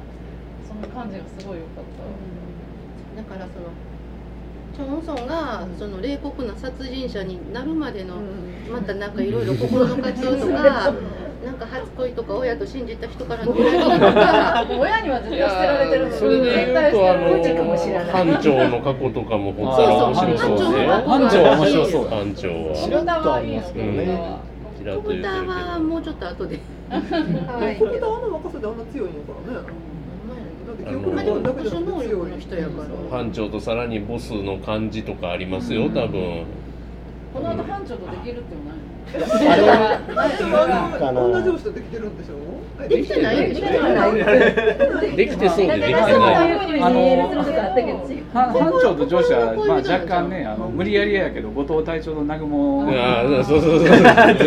[0.68, 3.74] その感じがすごい良かった、だからその
[4.76, 8.16] チョン・ウソンがその冷酷な殺人者になるまでの
[8.72, 10.94] またなんかいろいろ心の活動とか
[11.46, 18.06] なんか初恋とか親と信じた人からのとか 親には絶対捨てられてるのにそれで言うとあこっちかもしれない。
[18.06, 22.08] の班長の過去とかも本当に面白そうで班長は面白そう。
[22.10, 23.04] 班長ちは。
[23.06, 24.20] らっとありますけどね。
[24.80, 26.60] ちらっ小豚と言ってるけはもうちょっと後で。
[26.90, 29.95] 小豚あの若さであんな強いんやからね
[33.10, 36.46] 班長とさらにボスの感じとかありますよ多分。
[37.34, 38.85] この後班長とできるってもない
[41.00, 42.36] かな女上司とできてるんでしょ
[42.88, 43.66] できてないでしょ
[45.16, 46.90] できてそうでできてないあ
[47.72, 53.90] ったけど違う班班長と上司は、まあ、若干ねあの無理やりやけど後藤隊長の南雲ああそうそうそう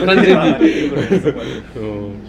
[0.07, 0.59] 完全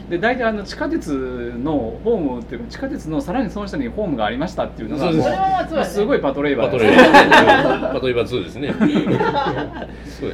[0.10, 4.89] で大体あの地下鉄のホームっていうか地下鉄のさらにその下にホームがありましたっていう。
[4.89, 8.56] のがそうですごいパトレイバーパトレイバーパトレイバー2です。
[8.56, 8.73] ね
[10.08, 10.34] すごい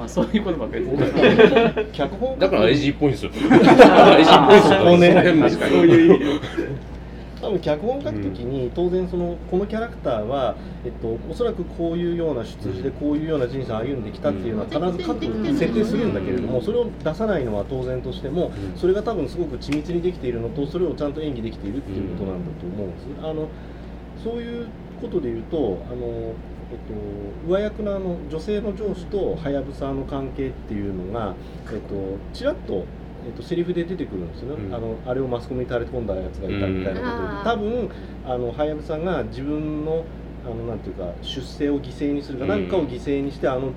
[0.00, 5.72] まあそういうことばっかり言ってた脚本だから IG っぽいんですよ IG っぽいんですよそこね確かに。
[5.72, 6.80] そういう意味
[7.40, 15.24] 多分脚本書くときに当然そのこのキャラクターは、えっと、おそらくこういうような出自でこういうような人生を歩んできたっていうのは必ず書く
[15.58, 18.78] 設定するんだけれどもそれを出さないのは当然としてもうん。
[18.78, 23.06] それが多分すごく緻密にできているのとそれをちゃんと演技できているっていうことなんだと思うんです。
[23.22, 23.48] あの
[24.22, 24.68] そういう
[25.00, 26.34] ことで言うとあの、
[26.72, 26.78] えっ
[27.46, 31.34] と、上役のあの女性の上司とはやぶさの関係っていうのが、
[31.72, 32.84] えっと、ちらっと、
[33.26, 34.74] えっと、セリフで出てくるんですよね、うん。
[34.74, 37.44] あのあれをマスコミに垂れ込んだやつがいたみたいなことで、うん。
[37.44, 37.90] 多分
[38.26, 40.04] あのはやぶさが自分の
[40.44, 43.72] あのなんていうか出世を犠牲にするかうん何かを犠牲にしてあの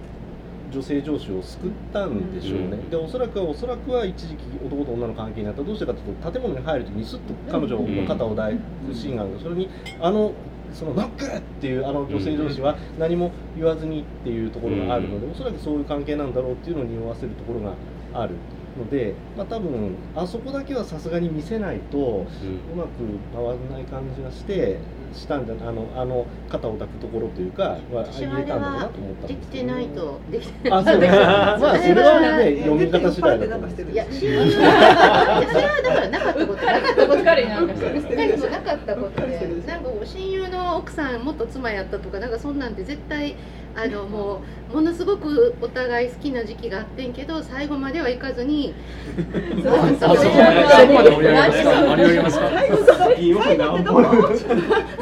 [0.71, 2.89] 女性上司を救ったんでしょうね、うん。
[2.89, 8.59] でおそらくはおそらくは一時期男と女の関係になったどうしてかというと建物に入るときにスッと彼女の肩を抱く
[8.93, 10.31] シーンがあるそれにあの
[10.73, 17.75] そのノックっていうあの女性上司は何も言わずにっていうところがあるので、おそらくそういう関係なんだろうっていうのを匂わせるところが
[18.11, 18.35] ある
[18.75, 22.27] ので、まあ、多分あそこだけはさすがに見せないと
[22.71, 24.79] うまく回らない感じがして
[25.13, 33.69] したんじゃあのあの肩を抱くところというかは私はあれ入れたんだろうなはと思ったんできてないとできてあそうですかまあそれはね読み方次第だと思う。
[33.93, 43.35] いや、それはだからなかったこと、なかったこと、うっかりなんかしてなかったことで、なんか親友の奥さん、元妻やったとか、なんかそんなんで絶対、
[43.75, 48.73] あのもう、ものすごくお互い好きな時期があってんけど、最後までは行かずに、
[49.65, 52.49] あそこそこまで盛り上がりますか？
[52.49, 54.01] 最後最後ってどこ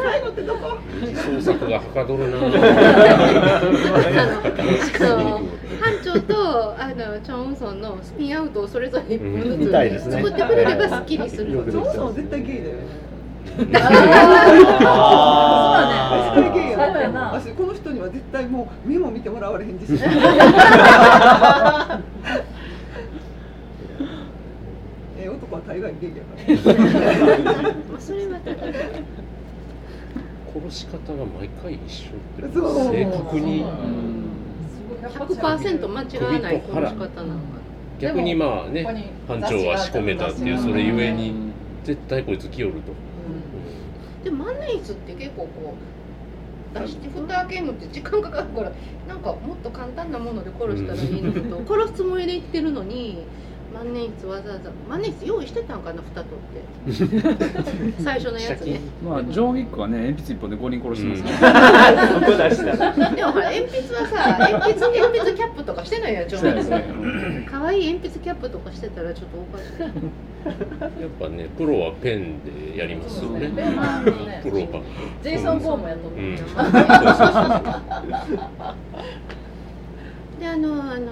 [0.02, 0.78] 最後ってどこ？
[1.16, 2.38] 創作がはかどるな。
[2.38, 2.48] あの
[5.82, 11.52] 班長とあのチョン・ウンソンのスピンアウトをそれぞれ1分見ずたいですねつ作ってくれればすっきりする。
[11.54, 12.82] よくできてますジョンソンは絶対ゲイだよね。
[14.86, 20.06] あ絶対ゲイやそうやな私この人には絶対もう目も見てもらわれへん自信。
[25.20, 26.30] えー男は大概ゲイやか
[26.74, 27.74] ら。
[27.92, 28.14] まあそ
[30.54, 32.10] 殺し方が毎回一緒
[32.46, 32.94] ってそう。
[32.94, 33.66] 正確に。
[35.02, 37.62] 100%間違わない殺し方なのか。
[38.00, 41.34] 逆にまあね班長は仕込めたっていうそれゆえに
[41.84, 42.94] 絶対こいつ来よると。
[44.24, 45.76] でも万年筆って結構こ
[46.76, 48.72] う出して蓋開けるのって時間かかるから
[49.08, 53.24] なんかもっと簡単なもので殺したらいいのと 殺すつもりで言ってるのに
[53.74, 58.02] 万年筆わざわざ万年筆用意してたんかな蓋取って。
[58.04, 58.80] 最初のやつね。
[59.04, 62.92] まあジョン・ウィックはね鉛筆一本で5人殺してますから、そこ出した。
[63.16, 67.48] でもほら鉛筆はさ鉛筆鉛筆キャップとかしてないやんちょそうですね。
[67.50, 69.82] 可愛い鉛筆キャップとかしてたらちょっとおかしい。
[69.82, 69.88] や
[71.08, 73.24] っぱねプロはペンでやります。
[73.24, 73.48] よね。
[73.50, 74.42] ね。
[74.44, 74.80] プロが
[75.24, 76.36] ジェイソン・ボーンもやっとるうん。
[80.40, 81.12] であのあの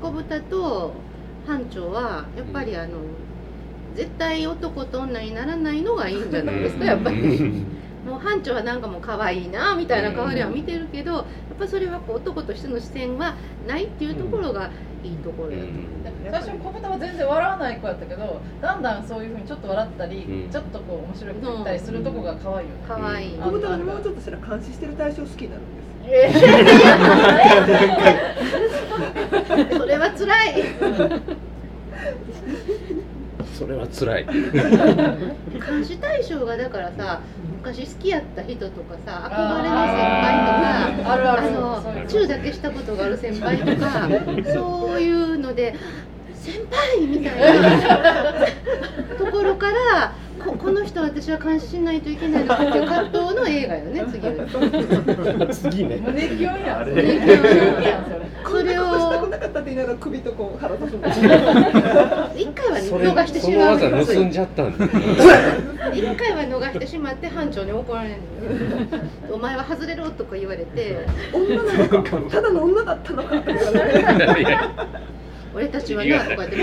[0.00, 0.92] 小豚と
[1.46, 2.98] 班長はやっぱりあの、
[3.94, 7.64] 絶対男と女にならないのがいいんじゃないですかやっぱり。
[8.06, 11.24] もう班長はなんかもう可愛いなみたいな顔では見てるけど、やっ
[11.58, 13.34] ぱそれはこう男としての視線は
[13.66, 14.70] ないっていうところが
[15.02, 15.82] いいところやと思う。
[16.30, 20.50] 最初小豚は全然笑わない子やったけどだんだんそういうふうにちょっと笑ったり、うん。
[20.50, 23.34] ちょっとこう面白いこと言ったりするとこが可愛いよね、可愛い。
[23.34, 23.42] うん。
[23.42, 28.35] 小豚はもうちょっとしたら監視してる対象好きになるんですそれは
[30.26, 30.64] 辛い。
[33.56, 34.26] それは辛い。
[34.26, 37.20] 監視対象がだからさ
[37.62, 41.52] 昔好きやった人とかさ憧れの先輩とかあるある。
[41.52, 44.08] のチューだけしたことがある先輩とか
[44.52, 45.74] そういうので
[46.34, 48.34] 先輩みたいな
[49.18, 50.12] ところから
[50.46, 55.48] ここの人私は監視しないといけないのかっていう葛藤の映画よね 次は。
[55.52, 55.96] 次ね。
[56.04, 58.16] 胸キュンやんそ胸れキュンやんそれ。
[58.46, 58.70] それ。
[58.76, 64.84] したくをなかったって言いながら首とこう腹と一回は逃してそのしまう技盗んじゃったんだ
[65.92, 68.14] 一回は逃してしまって班長に怒られる
[69.32, 72.12] お前は外れろとか言われて女なのか。
[72.30, 74.56] ただの女だったのかって言われて
[75.56, 76.56] 俺たちはなとかって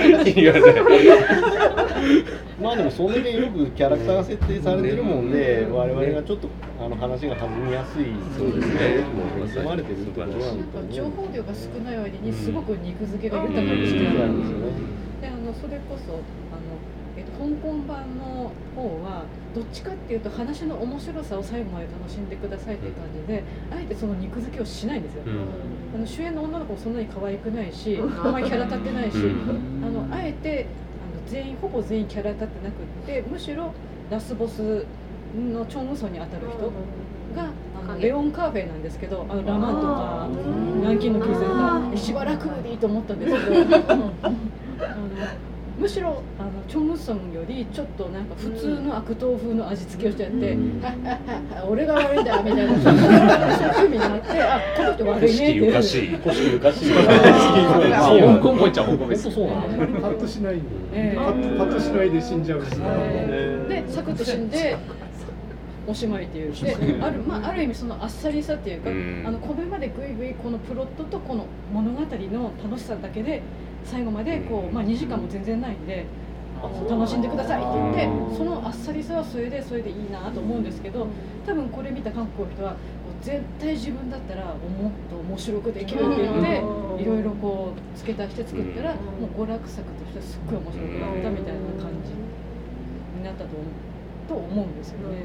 [2.62, 6.48] まあでもそれでよくキャラクターが設定されてるもんで、我々がちょっと
[6.80, 8.06] あの話が弾みやすい
[8.38, 9.02] そうですね。
[9.10, 14.66] もう含まれてるところなんだと情報量が少ない割にすごく肉付けが豊かにしてあるそうなんですよね。
[15.22, 16.78] であのそれこそあの、
[17.18, 19.26] えっと、香港版の方は
[19.56, 25.24] どっちかっていうと話の面白さを最後まで楽しんでくださいっていう感じであえてその肉付けをしないんですよ、
[25.94, 30.66] あの主演の女の子もそんなに可愛くないしあんまりキャラ立ってないし、あのあえて
[31.16, 33.72] あの全員ほぼ全員キャラ立ってなくってむしろ
[34.10, 34.86] ラスボス
[35.36, 36.72] のチョン・ウソに当たる人
[37.36, 37.52] が
[38.00, 40.28] レオン・カーフェなんですけどあのラマンとか
[40.78, 41.98] 南京のキーセンター。
[41.98, 43.84] しばらくでいいと思ったんですけど。
[43.90, 44.12] あの
[45.84, 51.16] むしろあのチョン・ウソンよりちょっとなんか普通の悪党風の味付けをしちゃって「はっは
[51.60, 52.80] っは俺が悪いんだ」みたいな。
[52.80, 55.72] そういう風になってあこの人悪いねっていう。
[55.72, 58.70] 古式ゆかしい古式ゆかしいまあ香港っぽい。
[58.70, 64.78] っちゃ香港本です当そうなんだよパッとしないパッとしないで死んじゃうしでサクッと死んで
[65.86, 66.54] おしまいっていう。
[66.54, 69.24] である,、まあ、ある意味そのあっさりさっていうか、うん。
[69.28, 73.42] あのこれまでぐいぐいこのプロットとこの物語の楽しさだけで
[73.86, 76.06] 最後までこう、まあ、2時間も全然ないんで。
[76.90, 81.08] 楽しんでくださいって言ってうんそのあっさりさはそれでそれでいいなと思うんですけど
[81.46, 82.76] 多分これ見た韓国の人は
[83.22, 84.56] 絶対自分だったらもっ
[85.10, 92.16] と面白くできるって言ってうんいろいろこう付け足して作ったらうんもう娯楽作としてすっごい面白くなったみたいな感じ
[93.20, 93.94] になったと思う
[94.28, 95.20] と思うんですよね。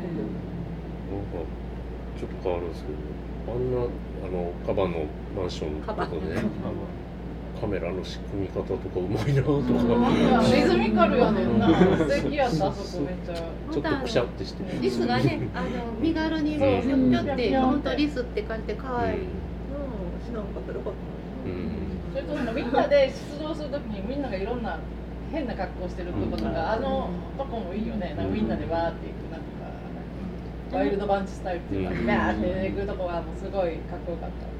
[1.06, 1.46] なんか
[2.18, 5.06] ちょっと変わるんですけどあんなあのカバの
[5.36, 6.10] マンションとかね
[7.60, 9.62] カメラの仕組み方とかうまいなとか。
[10.54, 11.68] リズミカルやねんな。
[11.68, 13.34] 素敵やったあそこめっちゃ。
[13.34, 14.64] ちょっとくしゃってして。
[14.72, 15.68] るリスがねあの
[16.00, 19.28] 身軽にもうぴょって本当リスって感じで可愛い、うん。
[20.24, 21.88] 知らんかったらよかったうん。
[22.12, 24.78] それとなんかみんなで出動するときにみんながいろんな
[25.30, 28.14] 変な格好してるとことか、あのとこもいいよね。
[28.16, 29.46] なんかみんなでわーっていくなんか
[30.72, 32.06] ワイルドバンチスタイルっていうか、うん。
[32.06, 34.57] バーって出てくるとこがもうすごいかっこよかった。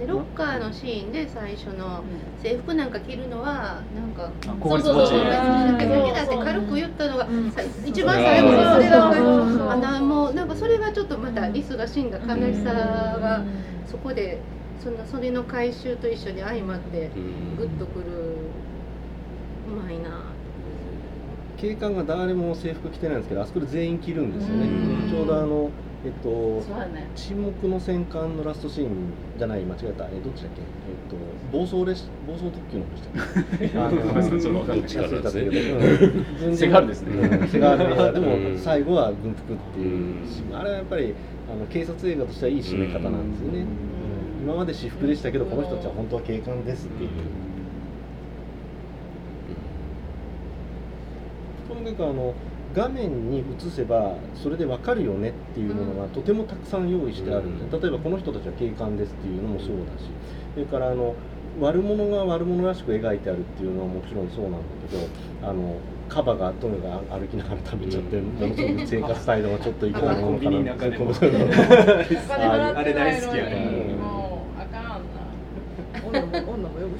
[0.00, 2.02] でロッカーのシーンで最初の
[2.38, 5.06] 制服なんか着るのはなんかそうそうそう。
[5.06, 13.44] 気持ちいいだけだって軽く言ったのが、さ一番最後にそれがあなもうなんかそれがちょっとまたリスが死んだ悲しさが
[13.84, 14.40] そこで
[14.78, 18.56] そのそれの回収と一緒に相まってグッとくる。
[19.66, 20.39] うまいな
[21.60, 24.66] 警官が誰も制服着てないんですけどあそこで全員着るんですよね。
[24.66, 25.10] うん。
[25.10, 25.70] ちょうどあの
[26.04, 26.30] えっと
[26.94, 27.10] ね。
[27.14, 28.88] 沈黙の戦艦のラストシーン
[29.36, 30.06] じゃない間違えた。
[30.06, 30.62] えどっちだっけ？
[30.62, 31.16] えっと
[31.52, 32.90] 暴走列暴走特急の方
[33.58, 34.00] でしたっけ？
[34.70, 37.12] どっちかですねセガールですね。
[37.40, 37.76] うんセガ
[38.12, 38.58] でもうん。
[38.58, 40.58] 最後は軍服っていうシーン。
[40.58, 41.12] あれはやっぱり
[41.52, 44.44] あの警察映画としてはいい締め方なんですよね、うん。
[44.48, 47.10] 今まで私服でしたけどこの人たちは本当は警官ですっていう
[51.80, 52.34] とにかくあの
[52.74, 60.04] 画面に映せばそれで分かるよねっていうものがとてもたくさん用意してあるんで例えばこの人たちは警官ですっていうのもそうだし
[60.54, 61.14] それからあの
[61.60, 64.58] 悪者が悪者らしく描いてあるっていうのはもちろんそうなんだ
[64.88, 65.76] けどあの
[66.08, 71.14] カバがとにかく歩きながら食べちゃって、ものすごく生活態度がちょっといかないものかなコンビニの中でも。
[71.14, 73.84] そうお金払ってあれ大好きやのね。
[73.86, 76.42] にもうあかんな。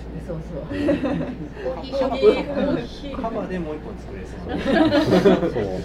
[0.09, 0.23] ね。
[0.27, 0.67] そうそう。
[0.67, 5.83] コーヒーショコーップヒーカバでもう一本作れそうそう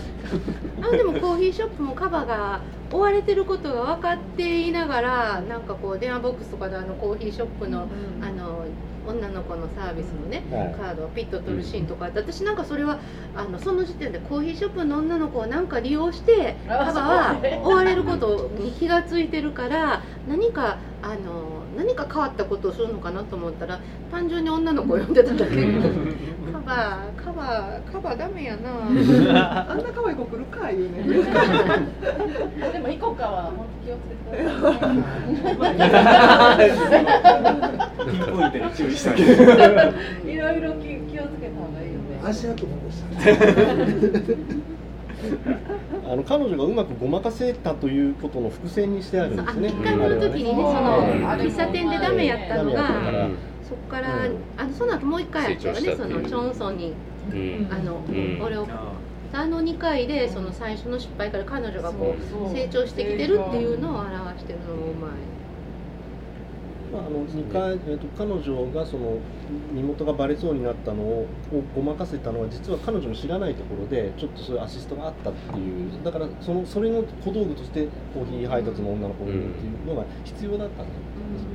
[0.82, 2.62] あでもコーヒーショップもカバが
[2.92, 7.88] 追われてることが分かっていながらなんかこう電話ボックスとかであのコーヒーショップの
[8.22, 8.66] あの
[9.08, 10.74] 女の子のサービスのね、はい。
[10.74, 13.00] カードをピッと取るシーンとかあって私なんかそれは
[13.36, 23.80] あのその時点でコーヒーショップの女の子をなんか利用してあカバはそうね追われることに気がついてるから何かあの何か変わったことをするのかなと思ったら
[24.12, 25.56] 単純に女の子を呼んでただけ。
[26.52, 29.68] カバカバカバダメやな。
[29.72, 31.04] あんな可愛い子来るか言うね。
[32.72, 34.26] でもイコカは本当気をつけて。
[38.06, 39.18] ピンポイントに注意したい
[40.38, 42.20] ろいろ気気をつけた方がいいよね。
[42.24, 43.20] 足跡残した
[46.16, 49.68] あの彼女がうまくごまかせたということの伏線にしてあるんですね。
[49.68, 51.28] あ一回目の時にねそのうん。
[51.28, 53.30] 喫茶店でダメやったのがら
[53.68, 54.38] そこからうん。
[54.56, 56.94] あのその後もう一回やったよねそのチョンソンに。
[57.34, 57.68] うん。
[57.70, 58.42] あのうん。
[58.42, 58.66] 俺を
[59.34, 65.12] あの2回でその最初の失敗から彼女がこう成長してきてるっていうのを表してるのもうまい。
[66.96, 69.18] まあ、あの2回、えー、と彼女がその
[69.74, 76.04] 身元がバレそうになったのををごまかせたのは実は彼女の知らないところでちょっとそういうアシストがあったっていう。
[76.04, 79.50] だからそのそれの小道具としてコーヒー配達の女の子っていう
[79.86, 81.00] のが必要だったんだよ、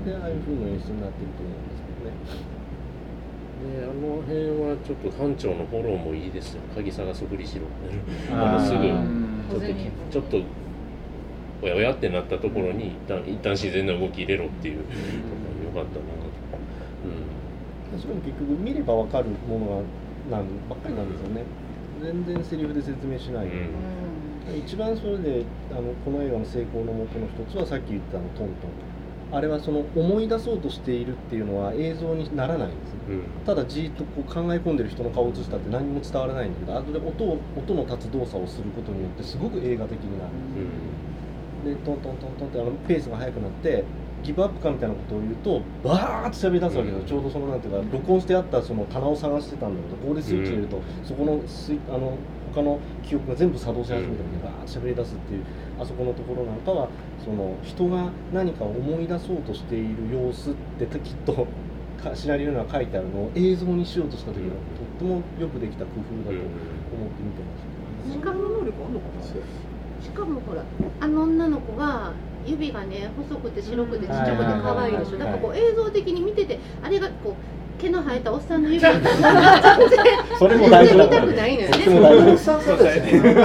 [0.05, 2.61] それでああいう風な演出になってると思うんですけどね。
[3.61, 6.63] であの辺はちょっと班長のフォローもいいですよ。
[6.75, 7.67] 鍵探すふりしろ
[8.35, 9.45] あのすぐうん。
[9.51, 9.67] ちょっと
[10.11, 10.43] ちょっと
[11.63, 14.83] おやおやってなったところに一旦一旦自然な動き入れろっていう、よ
[15.75, 16.05] かったな
[17.99, 19.67] それも結局見れば分かるもの
[20.31, 21.43] がなんばっかりなんですよね。
[22.01, 23.49] 全然セリフで説明しない、
[24.59, 28.91] 一番それであのこの映画の成功のもとの一つはさっき言ったあのトントン。
[29.33, 33.23] あれはその思い出そうとしているっていうのは映像にならないんですうん、うん。
[33.47, 40.31] ただじーっとこう考え込んでる人の顔を映したって何も伝わらないんだけど後で音を音の立つ動作をすることによってすごく映画的になる
[41.65, 43.85] でトントントントンってあのペースが速くなって
[44.23, 47.07] ギブアップかみたいなことを言うとバーッと喋り出すわけですよ、うん。
[47.07, 52.19] ちょうどそのなんていうか録音してあったその棚を探してたんだけどここでスイッチ入れると、そこのスイあの
[52.53, 55.45] 他の記憶が全部作動し始めたのでバーッと喋り出すっていう
[55.81, 56.89] あそこのところなんかは
[57.25, 61.47] その人が何かを思い出そうとしている様子ってきっと
[62.03, 68.13] かシナリオには書いてあるのを映像にしようとした時のとってもよくできた工夫だと思って見てます。
[68.13, 69.23] しかも能力あんのかな？
[70.03, 70.65] しかもほら
[71.01, 72.15] あの女の子が
[72.47, 75.19] 指がね細くて白くてちっちゃくて可愛いでしょ。
[75.19, 77.35] だからこう映像的に見ててあれがこう
[77.81, 78.83] 毛の生えたおっさんの指。
[78.83, 79.99] だったら全然
[80.39, 81.79] それも大事だ見たくないのよね。
[81.83, 83.45] それも大事さんさですよなん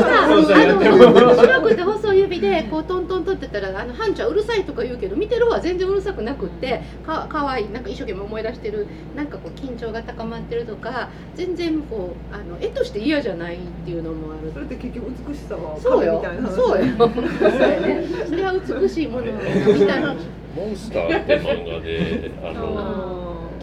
[0.00, 7.64] かあの白くて細い指ビでこうトントントンってたらあの班長はうるさいとか言うけど見てる方は全然うるさくなくってかかわい。
[7.64, 8.86] いなんか一生懸命思い出してる。
[9.16, 14.52] なんかこう緊張が高まってるとか全然こうあの絵として嫌じゃないっていうのもある。
[14.52, 16.20] それって結局美しさはそうよ。
[16.22, 20.14] みたいな話そうよそうやねそれは美しいものを見たいな
[20.56, 23.18] モンスターって漫画であのあ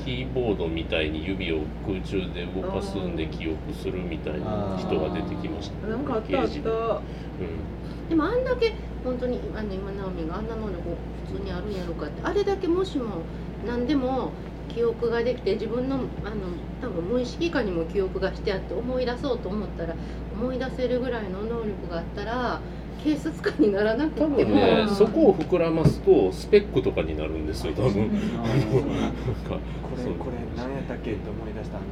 [0.05, 5.87] キーボードみたいに指を空中で動かすんで記憶するみたいな人が出てきました。
[5.87, 5.89] ー。
[5.89, 6.51] なんかあったあった。
[6.51, 8.09] うん。
[8.09, 8.73] でもあんだけ
[9.03, 10.81] 本当にあの今直美があんな能力
[11.27, 13.23] 普通にあるんやろかってあれだけもしも
[13.65, 14.31] 何でも
[14.69, 16.05] 記憶ができて自分のあの
[16.81, 19.95] 多分無意識下にも記憶がしてあって思い出そうと思ったら
[20.33, 22.61] 思い出せるぐらいの能力があったら
[23.05, 27.91] 警察官にならなくて多も、分ねそこを膨らますとスペックとかになるんですよ多分。
[27.91, 28.03] これ
[30.15, 31.85] これ何やったっけって思い出したのが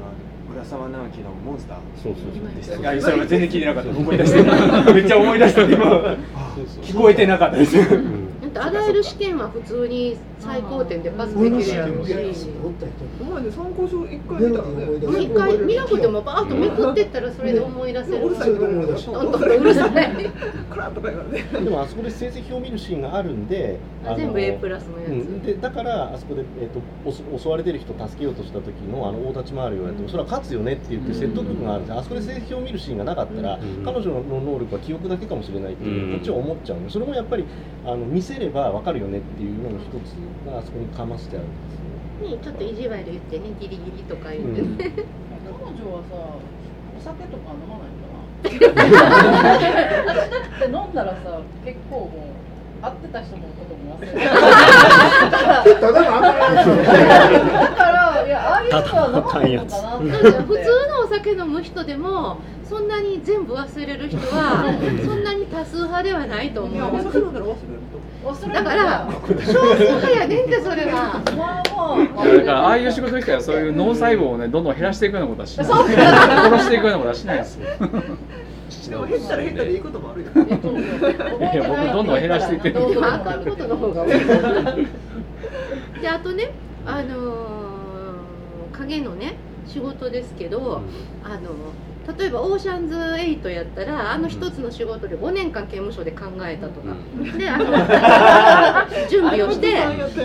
[0.55, 1.78] 浦沢直樹のモンスター。
[2.01, 2.55] そうそうそう。
[2.55, 3.91] でしたいやそれは全然聞いてなかった。
[3.91, 4.41] 思い出して
[4.91, 5.61] めっちゃ思い出した。
[5.61, 6.18] 今
[6.82, 7.78] 聞こえてなかったです
[8.54, 12.14] ってあらゆる試験は普通に最高点でパスできるやろうし。
[12.14, 18.28] お前ね参考書一回見たらね一回見なくてもバーッとめくってったらそれで思い出せる。
[18.28, 18.58] うるさいう
[19.64, 19.91] るさい。
[21.64, 23.80] でもあそこで成績を見るシーンがあるんで
[24.18, 25.45] 全部 A プラスのやつ。
[25.45, 37.45] でだからあそこで、えー、と襲われてる人助けようとした時のあの大立ち回りをやって、それは勝つよねって言って説得力があるんであそこで成績を見るシーンがなかったら、彼女の能力は記憶だけかもしれないっていう、こっちは思っちゃうんでそれもやっぱり
[37.86, 40.14] あの見せれば分かるよねっていうのの一つ
[40.46, 41.84] があそこにかましてあるんですよ
[42.24, 44.62] にちょっと意地悪言ってねギリギリとか言って。
[44.62, 44.78] うん。
[44.78, 44.91] ね。
[44.94, 46.16] 彼女はさ
[46.96, 48.24] お酒とか飲まないんかな。
[48.44, 54.30] 私だって飲んだらさ結構もう会ってた人のことも忘れてた。
[55.64, 55.84] だ
[57.76, 60.83] からいやああいう人は飲まないのかな普通
[61.18, 62.38] 酒飲む人でも
[62.68, 64.66] そんなに全部忘れる人は
[65.05, 66.80] そんなに多数派ではないと思う。
[68.53, 69.07] だから
[69.45, 71.22] 少数派やねんってそれは。
[71.26, 77.68] だからああいう仕事したらそういう脳細胞をねどんどん減らしていくようなことはしない殺していくようなことはしないですよ
[78.89, 84.09] でも減ったら減ったでいいこともあるよいや僕どんどん減らしていってるあかんことの方が多い。
[86.01, 86.51] であとね
[86.86, 89.36] あのー影のね
[89.66, 90.84] 仕事ですけど、
[91.22, 91.53] あの
[92.18, 96.95] 例えばオーシャンズ8やったらあの一つの仕事で5年間刑務所で考えたとか、
[97.38, 97.66] であの
[99.10, 99.78] 準備をして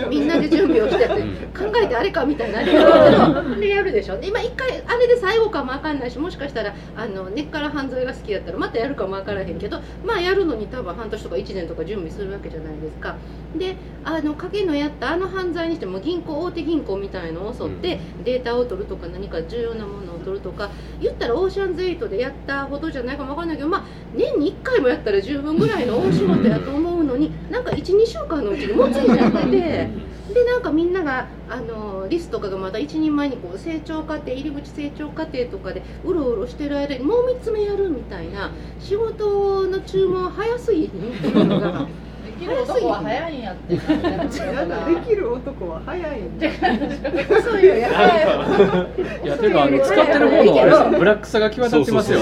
[0.09, 1.13] みんなで準備をしてって
[1.57, 4.17] 考えてあれかみたいなあれやるけどでやるでしょ。
[4.17, 13.15] で今一回あれで最後かもわかんないしもしかしたらあの根っから犯罪が好きだったらまたやるかもわからへんけどまあやるのに多分半年とか1年とか準備するわけじゃないですか。
[13.57, 20.69] であの影のやったあの犯罪にしても銀行大手銀行みたいのを襲ってデータを取るとか何か重要なものを取るとか
[21.01, 30.09] 言ったらオーシャンズ8でやったほどじゃないかもわかんないけどまあ年に1回もやったら十分ぐらいの大仕事やと思うのになんか12週間のうちにもうついちゃってて。
[30.29, 42.08] でなんかみんながあのリスとかがまだ一人前にこう成長過程入り口成長過程とかでうろうろしてる間にもう3つ目やるみたいな仕事の注文早すぎっていうのがで
[42.39, 43.75] きる男は早いんやって。
[43.75, 46.47] なんかできる男は早いんだ。
[47.43, 47.89] そういうや
[49.23, 52.19] いやていうかあの使ってる方のブラックさが際立ってますよ。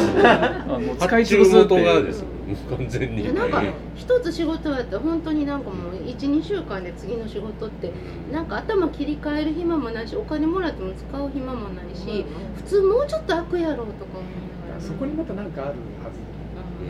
[0.99, 2.27] 使い発注潰すって元がですよ
[2.69, 3.61] 完全になんか
[3.95, 7.91] 一つ仕事やったら本当になんかもう12週間で次の仕事って
[8.31, 14.23] なんか頭切り替える暇もないしお金もらっても使う暇もないし普通もうちょっと開くやろうとか思い
[14.65, 16.09] ながらそこにまた何かあるは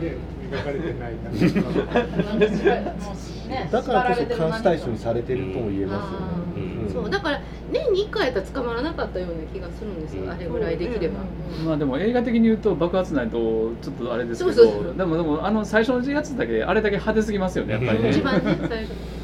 [0.00, 0.16] で
[0.50, 1.12] 描かれてない
[3.70, 7.40] だからこそ監視対象にされてるとも言えますよね、そうだから
[7.70, 11.20] 年に1回やったら捕まらなかったような気がするんですよ、あれぐらいできれば、
[11.64, 18.10] まあでも映画的に言うと爆発ないとちょっとあれですけどでもでもあの最初のやつだけあれだけ派手すぎますよねやっぱりね。
[18.10, 19.17] 一番ね最初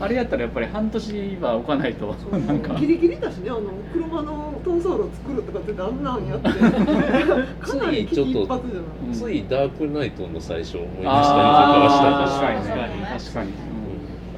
[0.00, 2.74] あれやったらやっぱり半年は置かないとなんか。
[2.74, 3.60] ギリギリだしねあの
[3.92, 6.48] 車の逃走路作るとかってあんなんやって。
[7.64, 8.86] かなり危機一髪じゃない。
[9.06, 11.30] うんついダークナイトの最初を思い出したりとか
[11.80, 13.52] はした確かにね確かに、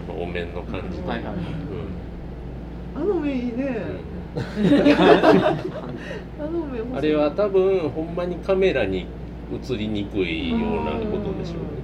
[0.08, 1.34] あのお面の感じとはいはい。
[2.94, 4.06] あの目いいね。
[6.38, 9.06] あの目うんあれは多分ほんまにカメラに
[9.52, 11.76] 映りにくいようなことでしょうね。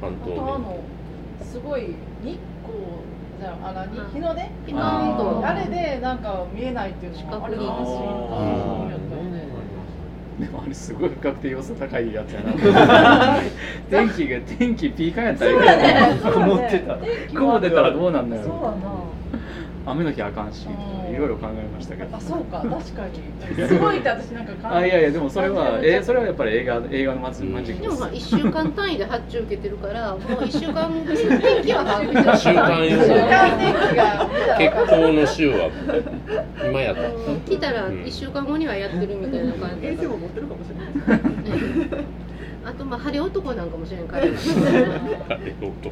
[0.00, 0.36] 半あ透明。
[0.36, 0.78] とあの
[1.42, 1.94] すごい
[2.26, 2.74] 日光
[3.40, 3.86] じゃあ何？
[4.12, 9.06] 日の出ピカーンとあれでなんか見えないっていうのはあれなん。
[10.40, 12.52] でもあれすごい不確定要素高いやつやな。
[13.88, 16.20] 天気が天気ピーカンやったらいいそうやね。
[16.22, 16.94] 曇ってた。
[16.96, 18.42] 天気は雲出たらどうなんだよ。
[18.42, 18.76] そうやな
[19.86, 20.66] 雨の日あかんし
[21.10, 22.16] いろいろ考えましたけど。
[22.16, 23.02] あそうか 確か
[23.56, 23.68] に。
[23.68, 34.28] すごいって私なんか感じあいやいやでもそれはえそれはやっぱり映画映画のマジマジックでもまあ1週間単位で発注受けてるからもう1週間天気は把握してる週間予報週間天気が
[34.58, 35.70] 結構の週は
[36.68, 37.02] 今やった。
[37.50, 42.04] 来たら1週間後にはやってるみたいな感じ衛星も持ってるかもしれない
[42.88, 44.22] まあ晴れ男なんかもしれんから。
[44.24, 44.32] あれ
[45.60, 45.90] 男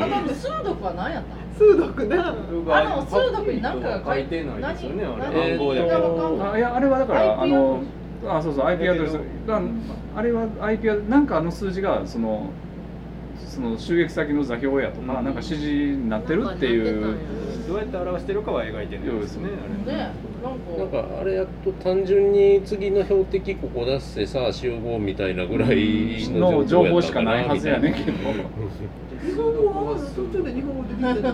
[0.00, 1.36] あとあの数読は何やった？
[1.36, 2.16] の数読ね。
[2.18, 7.80] あの数読に何かが書いてないですよねあ何れ暗号だけどあいやあれはだから IP あの
[8.28, 9.18] あそうそう IP アドレス。
[9.46, 9.60] が
[10.16, 12.46] あれは IP アなんかあの数字がその
[13.46, 15.24] その襲撃先の座標やとか、うん。
[15.24, 17.16] なんか指示になってるっていう。
[17.68, 19.20] どうやって表してるかは描いてない。
[19.20, 19.50] ですね。
[19.86, 20.10] あれね。
[20.42, 20.72] なんか。
[20.78, 28.12] なんかあれやと単純に次の標的ここ出してさあ集合みたいなぐらいのの情報しかないはずやねんけど。
[28.12, 31.28] 日本語は途中で日本語できてた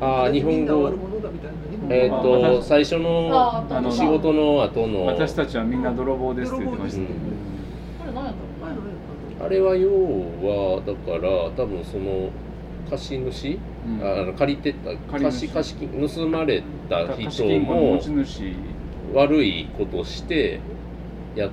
[0.00, 0.56] あー日本語。
[0.56, 1.94] みんなあるものだみたいな日本語。
[1.94, 5.06] えっ、まあと私最初の仕事の後の。
[5.06, 7.12] 私たちはみんな泥棒ですって言ってました、うんこ
[8.06, 12.30] れ何やったの前のやあれは要はだから多分その
[12.88, 14.02] 貸主、うん。
[14.02, 18.00] ああの借りてた貸し貸し金盗まれた貸人も
[19.14, 20.60] 悪いことして
[21.36, 21.50] や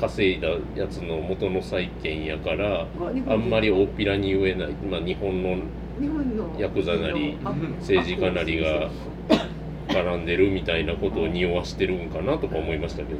[0.00, 2.86] 稼いだやつの元の債権やから
[3.28, 5.56] あんまり大っぴらに言えない、まあ、日本の
[6.00, 8.90] 日本のヤクザなりあ政治家なりが
[9.88, 13.18] 絡んでるみたいなことを匂わしてるんかなとか思いましたけど、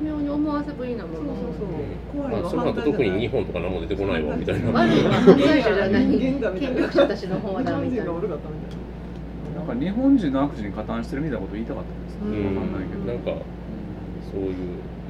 [0.00, 1.68] 微妙に思わせぶりなものそうそうそう。
[2.16, 4.70] 怖いまあ、わその後特に日本とか何も出てこないわみたいな。
[4.70, 8.78] 悪いは犯罪者じゃない権力者たちの方だみたいな日本人が悪かったみたい
[9.54, 12.18] ななんか日本人の悪事に加担してるみたいなこと言いたかったんです。
[12.24, 13.12] うね、わかんないけん、ど。
[13.12, 13.44] なんか
[14.32, 14.56] そういう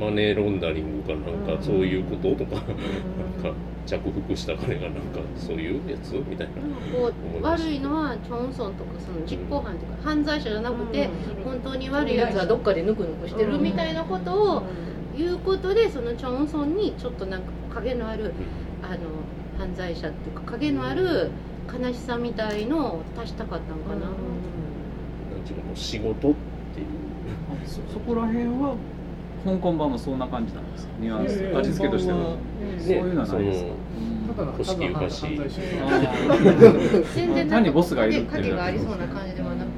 [0.01, 3.53] マネーロンダリングかなんかそういうこととか、なんか
[3.85, 6.15] 着服した金がなんかそういうやつ？
[6.27, 6.55] みたいな。
[6.91, 11.11] こう悪いのはチョンソンとかその実行犯というか犯罪者じゃなくて
[11.45, 14.63] 本当に悪いやつはどっかでぬくぬくしてるみたいなことを
[15.17, 18.33] 言うことでそのチョンソンにちょっとなんか影のある
[18.83, 18.97] あの
[19.59, 21.31] 犯罪者っていうか影のある
[21.71, 24.07] 悲しさみたいのを足したかったのかな。
[24.07, 26.35] なんていうかもう仕事っ
[26.75, 26.87] ていう。
[27.67, 28.75] そそこら辺は
[29.45, 30.93] 香港版もそんな感じなんですか？
[31.01, 31.57] ニュアンス。
[31.57, 32.37] 味付けとしても
[32.79, 33.71] そういうのはないですか、
[34.37, 35.61] ただの古式ゆかし犯罪者
[37.15, 39.55] 全然単にボスがいるっていう影がありそうな感じでは。
[39.55, 39.69] なく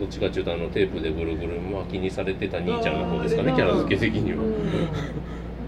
[0.00, 4.42] どっちかっていうとあのテープでぐるぐる巻きにされてた兄ちゃんの方ですかねキャラ付け的には。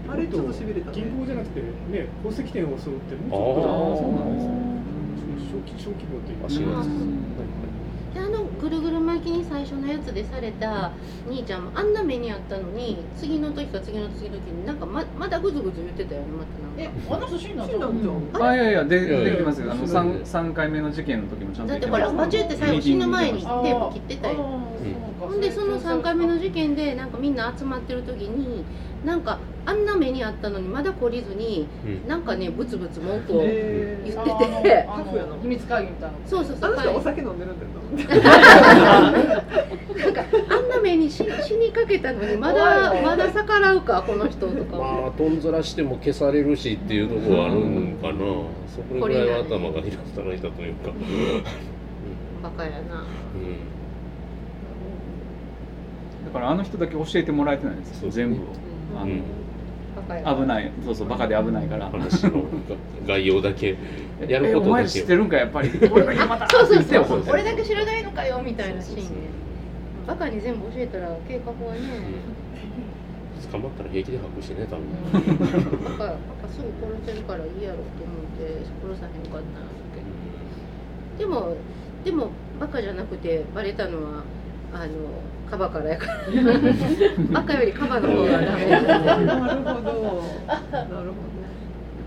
[0.09, 0.95] あれちょっとしびれたね。
[0.95, 4.11] 銀行じゃなくてね宝石店を襲うってああもうちょっと。
[4.11, 4.57] そうなんですね。
[5.79, 6.39] 小規模という。
[6.43, 6.47] か
[8.61, 10.91] ぐるぐる巻きに最初のやつでされた
[11.29, 16.97] 兄ちゃんもあんな目にあったのに次の時か次の次の時になんかままだぐずぐず言ってたよねまたなんか。
[16.99, 18.99] えあの人死んだん死んだんじゃんあいやいやで
[19.31, 19.71] できますよ。
[19.71, 24.35] あのそれで三三回目の事件の時もちゃんとだってほら間違って最後死ぬ前にテあープ切ってたよ。
[25.19, 28.63] ほんでその3回目の事件でなんかみんな集まってる時に
[29.05, 32.07] なんかあんな目にあったのにまだ懲りずにうん。
[32.07, 34.87] なんかねブツブツ文句をえ言ーってて。
[35.41, 36.71] 秘密会議みたいなそうそうそう。
[36.71, 37.71] あの人お酒飲んでるんだよ。
[39.97, 48.19] なんかあんな目に死死にかけたのにまだまだ逆らうかこの人とかまあとんずらしても消されるしっていうところはあるんかな。
[48.73, 50.91] そこぐらいは頭が働いたというか。
[52.41, 52.77] バカやな。
[52.77, 52.83] うん。
[56.25, 58.45] だからあの人だけ教えてもらえてないんですそうよ全部を。
[58.95, 59.21] あの、うん
[60.07, 60.71] 危ない。
[60.85, 61.89] そうそうバカで危ないから。
[61.89, 62.43] 話の
[63.05, 63.77] 概要だけ。
[64.27, 65.69] やるえことだけお前知ってるんかやっぱり。
[65.91, 66.47] 俺だけまた。
[66.49, 67.23] そうそうそう。
[67.29, 68.97] 俺だけ知らないのかよみたいなシーン。
[68.97, 69.09] ね
[70.07, 71.81] バカに全部教えたら計画はね。
[73.51, 74.87] 捕まったら平気で吐くしね多分。
[75.97, 79.69] バカバカすぐ殺せるからいいやろと思って殺さへんかったんだ
[81.19, 81.29] けど。
[81.29, 81.55] でも
[82.05, 82.29] でも
[82.59, 84.23] バカじゃなくてバレたのは
[84.73, 84.85] あの
[85.49, 86.13] カバからやから。
[87.31, 91.23] バカよりカバの方がダメなるほどなるほ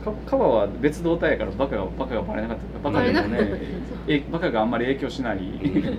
[0.04, 0.12] どか。
[0.26, 2.90] カバは別動態やからバカがバカがバレなかった。
[2.90, 3.38] バカでもね
[4.08, 5.98] えバカがあんまり影響しない、う ん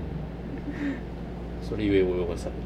[1.62, 2.58] それゆえ泳がされあ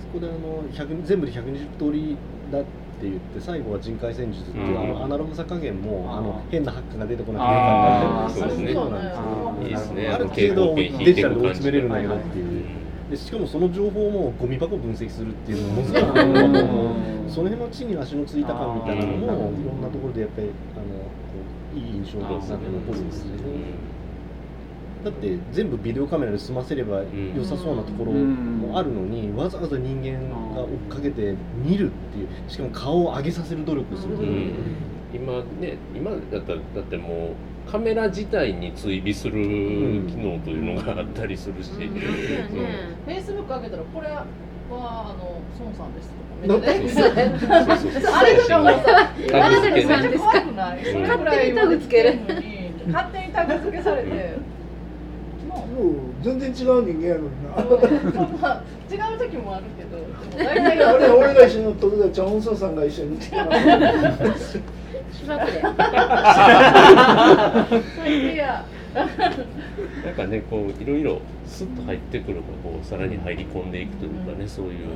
[0.00, 1.42] そこであの100全部で120
[1.78, 2.16] 通り
[2.52, 2.60] だ
[2.94, 4.80] って言って最後は人海戦術っていう、うん。
[4.80, 8.40] あのアナログさ加減もあの変なハックが出てこなくてよあー。
[8.40, 8.74] かったっていうそうですね。
[8.74, 9.56] そうなんですよ。
[9.62, 10.08] いいですね。
[10.08, 13.10] ある程度デジタルで追い詰めれるんだけどっていう、うん。
[13.10, 16.22] でしかもその情報もゴミ箱分析するっていうのもものすごくう
[17.26, 17.30] ん。
[17.30, 21.42] その辺の地に足のついた感みたいなのもいろんなところでやっぱりあのこ
[21.74, 23.83] ういい印象が残るんですよね。
[25.04, 27.02] だって全部ビデオカメラで済ませれば
[27.36, 34.14] 良さそうなところもあるのに、わざわざ人間が追っかけて見るっていうしかも顔を上げさせる努力する。
[34.14, 34.18] う、
[35.14, 37.34] 今ね今だったらだっても
[37.68, 41.78] うカメラ自体に追尾する機能というのがあったりするし、うん。
[41.78, 42.96] そうやね。
[43.04, 44.26] フェイスブック開けたらこれは
[44.70, 46.10] あの孫さんです
[46.46, 47.20] どとかめっちゃね
[48.10, 48.80] あれとかもさ
[49.34, 50.00] あなたですか？
[50.18, 50.78] 怖くない？
[50.84, 52.16] それぐらい勝手にタグつける。
[52.16, 54.63] のに勝手にタグ付けされてまあ
[55.54, 57.64] もう全然違う人間やのにあな。
[58.22, 63.36] の まあ違う時もあるけど大体俺俺が一緒に乗った時はチョンソンさんが一緒に乗ってた
[65.12, 65.46] しばく
[68.04, 68.64] でいや。
[68.94, 69.04] な
[70.12, 74.86] んかねこういろいろスッと入ってくるがこうさらに入り込んでいくというかね、そういう。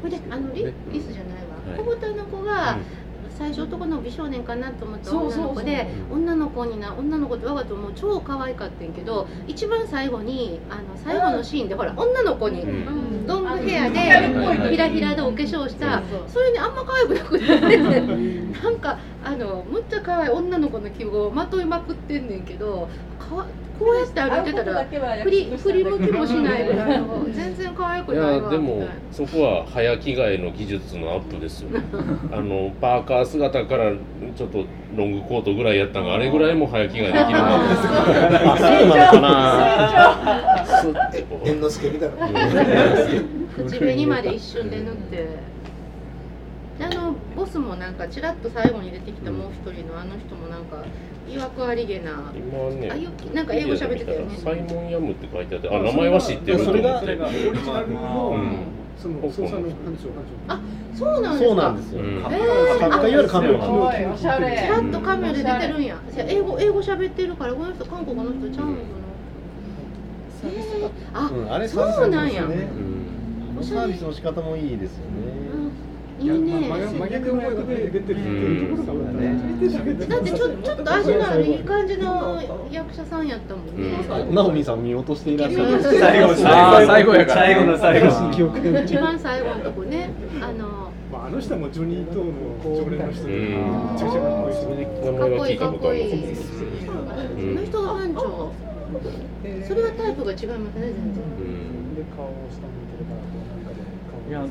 [0.00, 1.56] ほいであのリねリスじゃないわ。
[1.70, 1.78] はい。
[1.78, 2.78] 小豚の子が
[3.40, 13.26] 最初男の美少年かなと思った女の子で女の子にな女の子って我がともう超可愛かったんやけど一番最後にあの最後のシーンでほら女の子にうん。
[13.26, 18.00] ロングヘアではいひらひらでお化粧したそれにあんま可愛くなくて。
[18.62, 23.46] なんかあのむっちゃ可愛い女の子の記号をまといまくってんねんけどかわ
[23.80, 24.84] こうやって歩いてたら
[25.24, 31.70] 振り振り向きもしないぐらいの全然可愛くいないわみたいやでもそこは早着替えの技術のアップですよ
[32.30, 33.92] あのパーカー姿から
[34.36, 34.64] ちょっと
[34.94, 40.66] ロングコートぐらいやったんがあれぐらいも早着替えできるなんですあそうなのかな。
[41.44, 42.28] 猿之助みたいな
[43.64, 45.26] 口紅まで一瞬で塗って
[46.80, 50.82] であのボスもなんかちらっと最後に出てきたもう一人のあの人もなんか
[51.28, 54.38] いわくありげな今ねあよなんか英語喋ってたよね。
[54.38, 58.56] サイモン・ヤムって書いてあってあ名前は知ってると思ってそれがオリジナルの、うん。
[58.96, 60.08] その捜査の班長
[60.48, 60.60] 班
[60.94, 61.46] そうなんですか？
[61.46, 64.38] そうなんですよ、うんえーかいわゆるカメラなんちらっ
[64.90, 65.96] とカメラで出てるんや。
[66.16, 68.74] 英語英語喋ってるからこの人韓国の人ちゃうん。
[68.76, 68.86] かな
[70.44, 72.68] えーあ、うん、あれそうなんやね。
[73.56, 73.64] うん。
[73.64, 75.12] サービスの仕方もいいですよね、
[75.44, 75.49] うん
[76.20, 76.68] いいね。
[76.68, 84.34] まあ真逆の役で出てるっていうところがまただってちょちょっと味のあるいい感じの役者さんやったもんね、うん。
[84.34, 85.82] ナオミさん見落としていらっしゃる。
[85.82, 87.40] 最後最後やから。
[87.40, 90.10] 最後の最後記憶が一番最後のとこね。
[90.40, 92.32] あのまああの人はもうジョニー・トーの
[92.76, 93.32] 常連の人で。
[93.32, 93.92] うん。
[93.92, 96.92] めちゃくちゃかっこいいかっこいいかっこいいそ
[97.42, 98.52] の人が班長
[99.66, 102.89] それはタイプが違いますね全然うんで顔を下向
[104.30, 104.46] いや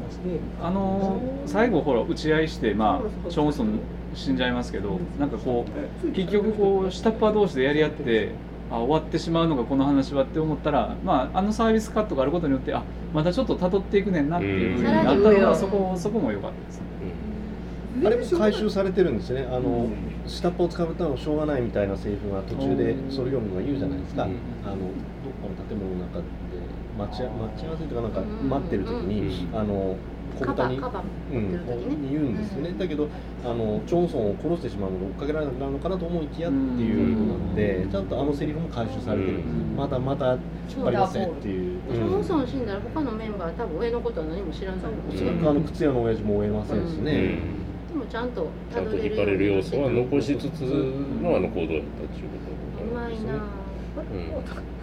[0.61, 3.79] あの最後ほら打ち合いしてまあショーンソン
[4.13, 5.65] 死んじゃいますけどなんかこ
[6.03, 8.31] う結局こう下っ端同士でやり合って
[8.69, 16.85] あ終わってしまうのがこの話はって思ったら、まあ、あのサービスカットがあることによってあまたちょっと辿っていくねんなっていうふうになったのがそこそこも良かったですね。
[18.05, 19.47] あれも回収されてるんですね。
[19.49, 19.89] あの
[20.27, 24.29] 下っ端を使うのはしょうがないみたいなセリフが途中でそれ読むのが言うじゃないですか、うん。
[24.63, 26.23] あのどっかの建物の中で
[26.99, 28.49] 待ち待ち合わせとかなんかうん。
[28.49, 29.59] 待ってる時に、うん。
[29.59, 29.95] あの
[30.39, 33.09] 小カ豚にうん、言うんですよね、だけど
[33.43, 39.39] あのチョンソンを殺してしまうので追っかけられなくなるのかなと思いきやっていうことなので、ちゃんとあのセリフも回収されてる
[39.75, 40.37] まだまだ
[40.69, 42.13] 引っ張りませんっていう、ジうん。
[42.15, 47.11] ョンソン死んだら他のメンバー多分上のことは何も知らんと思うおそらくあの靴屋の親父も追えませんしね、
[47.91, 47.99] うん。
[47.99, 52.39] でもちゃんとちゃんと引かれる要素は残しつつのあの行動だったっていうこ
[52.79, 53.68] とうまいなうん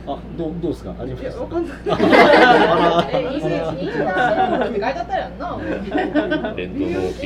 [0.08, 0.94] あどうどうですか？
[1.00, 1.30] ありました？
[1.30, 1.76] いやわかんない。
[3.12, 5.58] えいいねいいなって書いてあったやんな。
[5.58, 6.62] レッドノーテ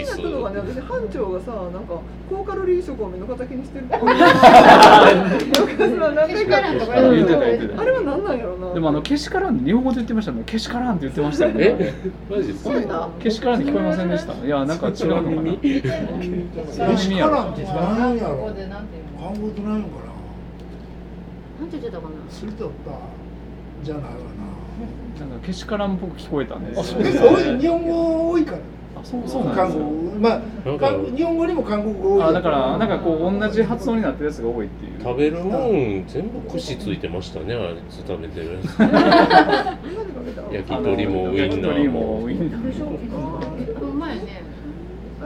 [0.00, 0.16] ィス。
[0.16, 2.00] 気になったのがね私班長がさなんか
[2.30, 3.98] 高カロリー食を目の敵にしてるあ
[7.84, 11.76] れは何なんやろうなでもあのけしからんって日本語で言ってましたねけしからんって言ってましたよね。
[11.78, 11.92] え
[12.30, 12.54] マジ
[13.18, 14.32] けしからんって聞こえませんでした？
[14.32, 15.52] いやなんか違うのかな。
[16.94, 18.54] 西からんって何やろ？
[19.20, 19.88] 韓国ないの？
[19.88, 20.09] かな
[21.72, 22.10] なんて言ってたかな？
[22.30, 22.90] スリとった
[23.84, 24.16] じゃないわな。
[25.26, 26.94] んかけしからんっぽく聞こえたんです
[27.60, 28.58] 日本語多いから。
[28.96, 29.84] あそうそうなん韓ですよ。
[29.84, 35.00] 国まあなんか韓日本語にも韓国語多いあだからなんかこう同じ発音になってるやつが多いっていう。
[35.02, 38.66] 食べるもん全部串ついてましたねあれ食べてるやつ。
[40.52, 42.86] 焼き鳥もウインナ焼き鳥ーももウインナーでしょ？
[42.86, 44.42] うまいね。
[44.44, 44.49] あ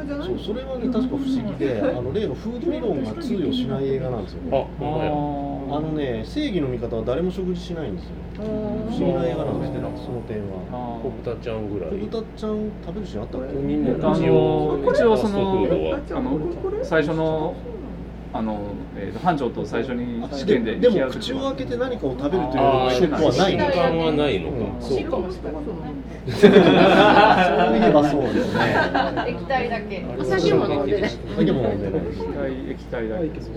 [0.07, 4.41] じゃないそうそれはね確か不思議であの例のフード理論が通用しない映画なんですよ。
[4.51, 5.11] あねほんまや。
[5.79, 8.11] あのね正義の味方は誰も食事しないんですよ。
[8.37, 11.01] 不思議な映画なんですけどその点は。
[11.03, 11.91] 小豚ちゃんぐらい。
[11.91, 13.55] 小豚ちゃん食べるシーンあったっけ？
[13.55, 16.01] 海もあ一応の一応そのは。
[16.11, 17.55] あの最初の
[18.37, 18.59] あの、
[18.97, 26.51] えーと班長と最初に試で験ででも口を開けて何かを食べるというあーショットはないん習慣はないのか、うんそうかそう
[27.77, 28.61] いえばそうですね。
[29.29, 33.51] 液体だけお酒も飲んでない酒も飲んでないし液体液体だけそ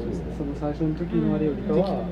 [0.44, 2.04] の最初の時のあれよりかは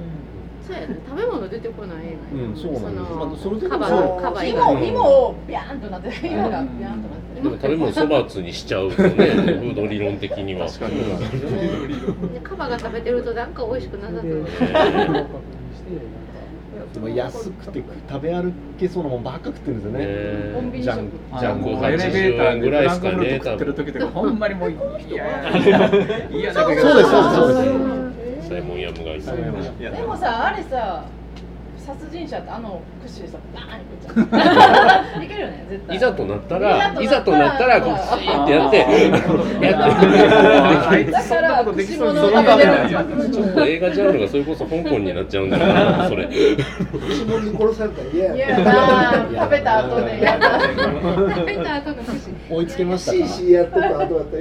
[0.66, 0.97] そうやね。
[1.07, 10.67] 食べ物出てこない映画やうんそうなんですのまあそれでもカバそうカバ以外芋芋をビャーンとなって芋がビャーンとなってでも食べ物粗末にしちゃうとねフード理論的には。
[10.67, 10.95] 確かに。
[12.33, 14.45] でカバが食べてるとなんか美味しくなさそう。
[16.93, 20.05] でも安くて食べ歩けそうなもんばっか食ってるんですよね。
[20.05, 20.53] ね。
[20.53, 24.75] コンビニ食ジャンあジャンゴのもうエレベーターでぐらいですかね食ってる時とかほんまにもうい
[25.13, 25.57] や。
[25.57, 25.89] いや
[26.29, 26.97] いやそうですそう。
[26.97, 28.49] ですそうです。
[28.49, 31.05] サイモンヤムがいでもさあれさ
[31.86, 38.77] 殺人者ってあの串でさバーンいくじゃんいけるよね絶対いざとなったらいざとなったたらこうシーってやって
[39.65, 39.88] や
[40.97, 41.11] って。
[41.11, 54.38] だから串物を食べてるちょっと映画ジャンルがそれこそ香港になっちゃうんだなそれ紐に殺されたら嫌いややな食べた後でやだ食べた後の串追いつけましたシーシーやっとった後だった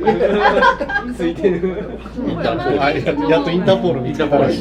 [0.86, 4.60] らついてるインターポールあややっとインターポール見つけたらし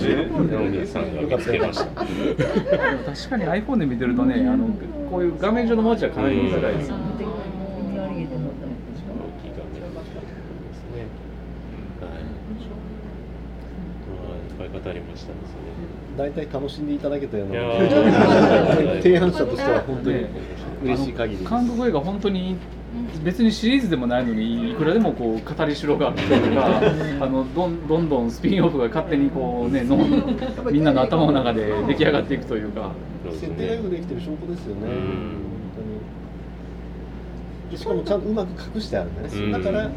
[0.87, 2.03] さんが見つけました
[2.77, 4.67] 確かに iPhone で見てるとねあの
[5.09, 6.89] こういう画面上の文字はかなり見づらいです。
[6.89, 7.03] よね
[14.83, 17.55] 語りましたですね大体楽しんでいただけたような。
[17.55, 19.01] ー。
[19.01, 20.25] 提案者としては本当に
[20.83, 21.49] 嬉しい限りです。
[21.49, 22.57] 韓国映画本当に
[23.23, 26.81] 別にシリーズでもないのにいくらでもこう語りしろがあったりとか
[27.21, 29.97] あのどんどんどんスピンオフが勝手にこうねの
[30.71, 32.91] みんなの頭の中で出来上がっていくというか。
[33.31, 33.89] 設定がよね。
[33.89, 34.81] くできてる証拠ですよね。
[34.81, 34.89] うん。
[34.89, 34.97] 本
[35.75, 37.71] 当に。
[37.71, 39.37] でしかもちゃんとうまく隠してあるんです。
[39.37, 39.51] うん。
[39.51, 39.93] だから、うん、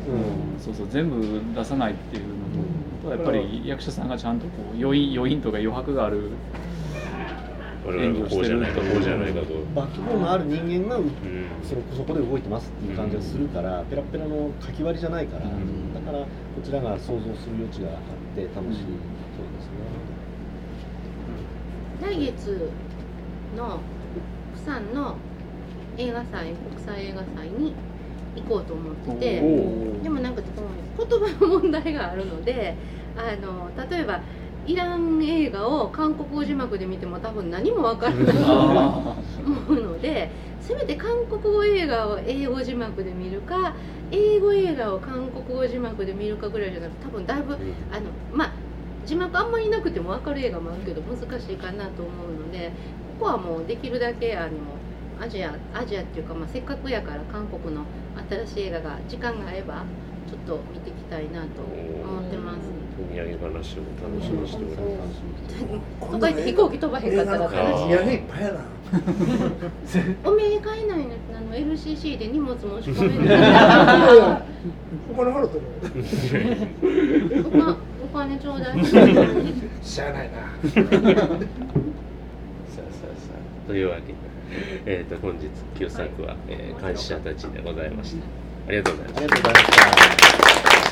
[0.61, 2.31] そうそう全部出さないっていうの
[3.03, 6.31] とやっぱり役者さんがちゃんとこう余韻余韻とか余白がある
[7.87, 11.13] 我々がこうじゃないかこうじゃないかとバックボーンのある人間がうん。
[11.63, 15.95] そのそこで動いてますっていう感じがするから、ペラペラの書き割りじゃないから、うん。
[15.95, 16.27] だからこ
[16.65, 20.07] ちらが想像する余地があって楽しいそうですね。
[22.03, 22.71] 来月
[23.57, 23.81] の
[24.67, 25.17] 釜山の
[25.97, 27.75] 映画祭国際映画祭に
[28.37, 32.77] 行こうと思ってておでもなんか言葉の問題があるので
[33.17, 34.21] あの例えば
[34.67, 43.77] イラン映画を韓国語字幕で見ても多分何もわからないとあ思うのでせめて韓国語映画を英語字幕で見るか
[44.11, 47.55] 英語映画を韓国語字幕で見るかぐらいじゃなくて多分だいぶ
[47.93, 48.53] あのまあ
[49.05, 52.73] 字幕あんまりなくても分かる映画もあるけど難しいかなと思うので
[53.21, 54.51] ここはもうできるだけあの
[55.21, 57.83] アジアアジアっていうか、まあ、せっかくやから韓国の
[58.29, 59.85] 新しい映画が時間が合えば
[60.29, 62.46] ちょっと見ていきたいなと思ってます。
[62.99, 63.63] お土産話を楽
[64.23, 64.81] しみにしておりま
[65.13, 65.21] す
[66.01, 67.57] 都会って飛行機飛ばへんかったら映画の土
[67.95, 68.61] 産いっぱいやな
[70.25, 71.05] お土産買えないの
[71.37, 73.47] あの LCC で荷物申し込めいやいな
[74.13, 74.43] いや
[75.13, 75.55] お金払った
[77.59, 80.25] のお金ちょうだいしゃあな。
[80.25, 80.41] いなさ
[80.81, 81.31] あさあさ
[83.67, 83.69] あ。
[83.69, 84.19] というわけで、
[84.87, 88.23] えー、と本日旧作は、えー監視者たちでございました。
[88.69, 89.27] ありがとうございました。
[89.35, 89.67] ありがとうございまし
[90.81, 90.86] た。